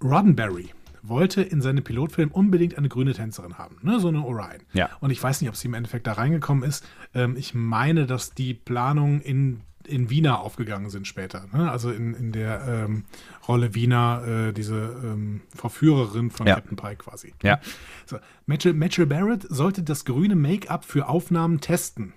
Roddenberry 0.03 0.69
wollte 1.03 1.41
in 1.41 1.61
seinem 1.61 1.83
Pilotfilm 1.83 2.31
unbedingt 2.31 2.77
eine 2.77 2.89
grüne 2.89 3.13
Tänzerin 3.13 3.57
haben, 3.57 3.77
ne? 3.81 3.99
so 3.99 4.09
eine 4.09 4.23
Orion. 4.23 4.61
Ja. 4.73 4.89
Und 4.99 5.11
ich 5.11 5.21
weiß 5.21 5.41
nicht, 5.41 5.49
ob 5.49 5.55
sie 5.55 5.67
im 5.67 5.73
Endeffekt 5.73 6.07
da 6.07 6.13
reingekommen 6.13 6.63
ist. 6.63 6.85
Ähm, 7.13 7.35
ich 7.37 7.53
meine, 7.53 8.05
dass 8.05 8.33
die 8.33 8.53
Planungen 8.53 9.21
in, 9.21 9.61
in 9.87 10.09
Wiener 10.09 10.39
aufgegangen 10.41 10.89
sind 10.89 11.07
später. 11.07 11.45
Ne? 11.53 11.71
Also 11.71 11.91
in, 11.91 12.13
in 12.13 12.31
der 12.31 12.65
ähm, 12.67 13.05
Rolle 13.47 13.73
Wiener, 13.73 14.23
äh, 14.49 14.53
diese 14.53 14.75
ähm, 15.03 15.41
Verführerin 15.55 16.29
von 16.31 16.45
Ja. 16.47 16.55
Captain 16.55 16.75
Pike 16.77 16.97
quasi. 17.03 17.33
Ja. 17.41 17.59
So, 18.05 18.17
Mitchell, 18.45 18.73
Mitchell 18.73 19.05
Barrett 19.05 19.45
sollte 19.49 19.83
das 19.83 20.05
grüne 20.05 20.35
Make-up 20.35 20.85
für 20.85 21.07
Aufnahmen 21.07 21.61
testen. 21.61 22.13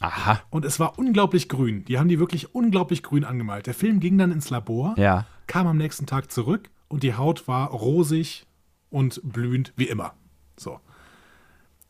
Aha. 0.00 0.42
Und 0.50 0.64
es 0.64 0.78
war 0.78 0.98
unglaublich 0.98 1.48
grün. 1.48 1.84
Die 1.86 1.98
haben 1.98 2.08
die 2.08 2.18
wirklich 2.18 2.54
unglaublich 2.54 3.02
grün 3.02 3.24
angemalt. 3.24 3.66
Der 3.66 3.74
Film 3.74 3.98
ging 4.00 4.18
dann 4.18 4.30
ins 4.30 4.50
Labor, 4.50 4.94
Ja. 4.98 5.24
kam 5.46 5.66
am 5.66 5.78
nächsten 5.78 6.04
Tag 6.06 6.30
zurück 6.30 6.68
und 6.88 7.02
die 7.02 7.14
Haut 7.14 7.48
war 7.48 7.70
rosig 7.70 8.46
und 8.90 9.20
blühend 9.24 9.72
wie 9.76 9.88
immer. 9.88 10.12
So. 10.58 10.80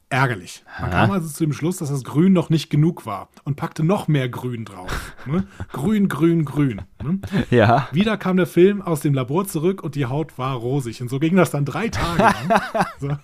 Ärgerlich. 0.08 0.64
Man 0.80 0.90
kam 0.90 1.10
also 1.10 1.28
zu 1.28 1.42
dem 1.44 1.52
Schluss, 1.52 1.78
dass 1.78 1.88
das 1.90 2.04
Grün 2.04 2.32
noch 2.32 2.48
nicht 2.48 2.70
genug 2.70 3.06
war 3.06 3.28
und 3.44 3.56
packte 3.56 3.82
noch 3.82 4.06
mehr 4.06 4.28
Grün 4.28 4.64
drauf. 4.64 5.14
Ne? 5.26 5.44
Grün, 5.72 6.08
grün, 6.08 6.44
grün. 6.44 6.82
Ne? 7.02 7.18
Ja. 7.50 7.88
Wieder 7.90 8.16
kam 8.16 8.36
der 8.36 8.46
Film 8.46 8.82
aus 8.82 9.00
dem 9.00 9.14
Labor 9.14 9.48
zurück 9.48 9.82
und 9.82 9.96
die 9.96 10.06
Haut 10.06 10.38
war 10.38 10.54
rosig. 10.54 11.02
Und 11.02 11.08
so 11.08 11.18
ging 11.18 11.34
das 11.34 11.50
dann 11.50 11.64
drei 11.64 11.88
Tage 11.88 12.22
lang. 12.22 12.60
So. 13.00 13.16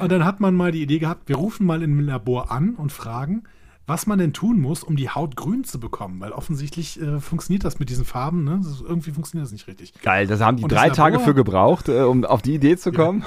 Und 0.00 0.12
dann 0.12 0.24
hat 0.24 0.40
man 0.40 0.54
mal 0.54 0.70
die 0.72 0.82
Idee 0.82 0.98
gehabt, 0.98 1.28
wir 1.28 1.36
rufen 1.36 1.64
mal 1.64 1.82
im 1.82 2.00
Labor 2.00 2.50
an 2.50 2.74
und 2.74 2.92
fragen, 2.92 3.44
was 3.86 4.06
man 4.06 4.18
denn 4.18 4.32
tun 4.32 4.60
muss, 4.60 4.82
um 4.82 4.96
die 4.96 5.08
Haut 5.10 5.36
grün 5.36 5.64
zu 5.64 5.78
bekommen. 5.80 6.20
Weil 6.20 6.32
offensichtlich 6.32 7.00
äh, 7.00 7.20
funktioniert 7.20 7.64
das 7.64 7.78
mit 7.78 7.88
diesen 7.88 8.04
Farben. 8.04 8.44
Ne? 8.44 8.60
Ist, 8.60 8.82
irgendwie 8.82 9.12
funktioniert 9.12 9.46
das 9.46 9.52
nicht 9.52 9.68
richtig. 9.68 9.94
Geil, 10.02 10.26
das 10.26 10.40
haben 10.40 10.56
die 10.56 10.64
Und 10.64 10.72
drei 10.72 10.88
Labor- 10.88 10.96
Tage 10.96 11.20
für 11.20 11.34
gebraucht, 11.34 11.88
äh, 11.88 12.00
um 12.02 12.24
auf 12.24 12.42
die 12.42 12.54
Idee 12.54 12.76
zu 12.76 12.90
kommen. 12.92 13.24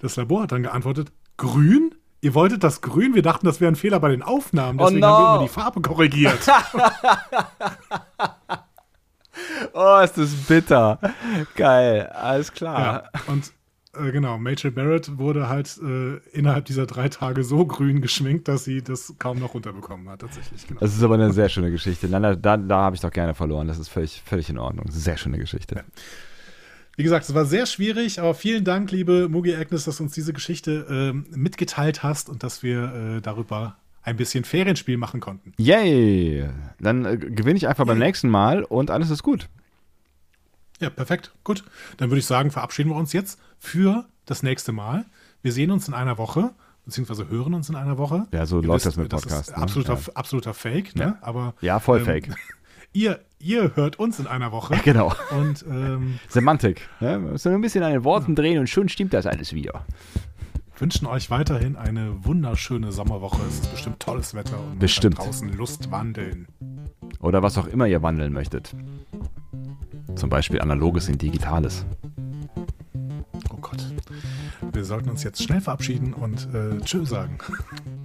Das 0.00 0.16
Labor 0.16 0.42
hat 0.42 0.52
dann 0.52 0.62
geantwortet, 0.62 1.12
grün? 1.36 1.94
Ihr 2.20 2.34
wolltet 2.34 2.64
das 2.64 2.80
grün? 2.80 3.14
Wir 3.14 3.22
dachten, 3.22 3.46
das 3.46 3.60
wäre 3.60 3.70
ein 3.70 3.76
Fehler 3.76 4.00
bei 4.00 4.08
den 4.08 4.22
Aufnahmen. 4.22 4.80
Oh 4.80 4.84
Deswegen 4.84 5.00
no. 5.00 5.06
haben 5.06 5.22
wir 5.22 5.34
immer 5.36 5.42
die 5.44 5.52
Farbe 5.52 5.80
korrigiert. 5.80 6.40
Oh, 9.72 10.00
ist 10.02 10.16
das 10.16 10.30
bitter. 10.48 10.98
Geil, 11.54 12.06
alles 12.06 12.52
klar. 12.52 12.80
Ja, 13.14 13.22
und 13.26 13.52
äh, 13.98 14.10
genau, 14.10 14.38
Major 14.38 14.70
Barrett 14.70 15.18
wurde 15.18 15.48
halt 15.48 15.78
äh, 15.82 16.16
innerhalb 16.32 16.64
dieser 16.66 16.86
drei 16.86 17.08
Tage 17.08 17.44
so 17.44 17.66
grün 17.66 18.00
geschminkt, 18.00 18.48
dass 18.48 18.64
sie 18.64 18.82
das 18.82 19.14
kaum 19.18 19.38
noch 19.38 19.54
runterbekommen 19.54 20.08
hat, 20.08 20.20
tatsächlich. 20.20 20.66
Genau. 20.66 20.80
Das 20.80 20.94
ist 20.94 21.02
aber 21.02 21.14
eine 21.14 21.32
sehr 21.32 21.48
schöne 21.48 21.70
Geschichte. 21.70 22.08
Da, 22.08 22.34
da, 22.34 22.56
da 22.56 22.76
habe 22.76 22.96
ich 22.96 23.02
doch 23.02 23.10
gerne 23.10 23.34
verloren. 23.34 23.68
Das 23.68 23.78
ist 23.78 23.88
völlig, 23.88 24.22
völlig 24.24 24.48
in 24.50 24.58
Ordnung. 24.58 24.86
Sehr 24.90 25.16
schöne 25.16 25.38
Geschichte. 25.38 25.76
Ja. 25.76 25.82
Wie 26.96 27.02
gesagt, 27.02 27.28
es 27.28 27.34
war 27.34 27.44
sehr 27.44 27.66
schwierig, 27.66 28.20
aber 28.20 28.34
vielen 28.34 28.64
Dank, 28.64 28.90
liebe 28.90 29.28
Mugi 29.28 29.54
Agnes, 29.54 29.84
dass 29.84 29.98
du 29.98 30.04
uns 30.04 30.14
diese 30.14 30.32
Geschichte 30.32 31.12
äh, 31.14 31.36
mitgeteilt 31.36 32.02
hast 32.02 32.30
und 32.30 32.42
dass 32.42 32.62
wir 32.62 33.16
äh, 33.18 33.20
darüber 33.20 33.76
ein 34.02 34.16
bisschen 34.16 34.44
Ferienspiel 34.44 34.96
machen 34.96 35.20
konnten. 35.20 35.52
Yay! 35.58 36.48
Dann 36.80 37.04
äh, 37.04 37.18
gewinne 37.18 37.58
ich 37.58 37.68
einfach 37.68 37.84
Yay. 37.84 37.92
beim 37.92 37.98
nächsten 37.98 38.30
Mal 38.30 38.64
und 38.64 38.90
alles 38.90 39.10
ist 39.10 39.22
gut. 39.22 39.50
Ja, 40.80 40.88
perfekt. 40.88 41.32
Gut. 41.44 41.64
Dann 41.98 42.10
würde 42.10 42.20
ich 42.20 42.26
sagen, 42.26 42.50
verabschieden 42.50 42.90
wir 42.90 42.96
uns 42.96 43.12
jetzt 43.12 43.38
für 43.58 44.06
das 44.24 44.42
nächste 44.42 44.72
Mal. 44.72 45.04
Wir 45.42 45.52
sehen 45.52 45.70
uns 45.70 45.88
in 45.88 45.94
einer 45.94 46.16
Woche, 46.16 46.54
beziehungsweise 46.86 47.28
hören 47.28 47.52
uns 47.52 47.68
in 47.68 47.76
einer 47.76 47.98
Woche. 47.98 48.26
Ja, 48.32 48.46
so 48.46 48.60
Ihr 48.60 48.68
läuft 48.68 48.86
wisst, 48.86 48.96
das 48.96 48.96
mit 48.96 49.10
Podcast. 49.10 49.50
Das 49.50 49.56
ne? 49.56 49.62
absoluter, 49.62 49.94
ja. 49.94 50.12
absoluter 50.14 50.54
Fake, 50.54 50.96
ne? 50.96 51.02
Ja. 51.02 51.18
Aber, 51.20 51.54
ja, 51.60 51.78
voll 51.78 51.98
ähm, 51.98 52.04
Fake. 52.06 52.28
Ihr, 52.92 53.20
ihr 53.38 53.76
hört 53.76 53.98
uns 53.98 54.18
in 54.18 54.26
einer 54.26 54.52
Woche. 54.52 54.76
Genau. 54.84 55.12
Und 55.30 55.64
ähm, 55.68 56.20
Semantik. 56.28 56.88
Ne? 57.00 57.10
Wir 57.10 57.18
müssen 57.18 57.52
ein 57.52 57.60
bisschen 57.60 57.82
an 57.82 57.92
den 57.92 58.04
Worten 58.04 58.32
ja. 58.32 58.36
drehen 58.36 58.58
und 58.58 58.68
schon 58.68 58.88
stimmt 58.88 59.12
das 59.12 59.26
alles 59.26 59.52
wieder. 59.52 59.84
Wünschen 60.78 61.06
euch 61.06 61.30
weiterhin 61.30 61.76
eine 61.76 62.24
wunderschöne 62.24 62.92
Sommerwoche. 62.92 63.40
Es 63.48 63.54
ist 63.54 63.72
bestimmt 63.72 63.98
tolles 64.00 64.34
Wetter 64.34 64.58
und 64.60 64.78
bestimmt. 64.78 65.18
draußen 65.18 65.52
Lust 65.56 65.90
wandeln. 65.90 66.46
Oder 67.20 67.42
was 67.42 67.56
auch 67.56 67.66
immer 67.66 67.86
ihr 67.86 68.02
wandeln 68.02 68.32
möchtet. 68.32 68.74
Zum 70.14 70.28
Beispiel 70.28 70.60
analoges 70.60 71.08
in 71.08 71.18
digitales. 71.18 71.86
Oh 73.50 73.56
Gott. 73.60 73.84
Wir 74.72 74.84
sollten 74.84 75.08
uns 75.08 75.22
jetzt 75.24 75.42
schnell 75.42 75.60
verabschieden 75.60 76.12
und 76.12 76.48
äh, 76.54 76.78
Tschö 76.84 77.04
sagen. 77.04 77.38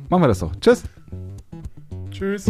Machen 0.09 0.23
wir 0.23 0.27
das 0.27 0.39
doch. 0.39 0.55
Tschüss. 0.61 0.83
Tschüss. 2.09 2.49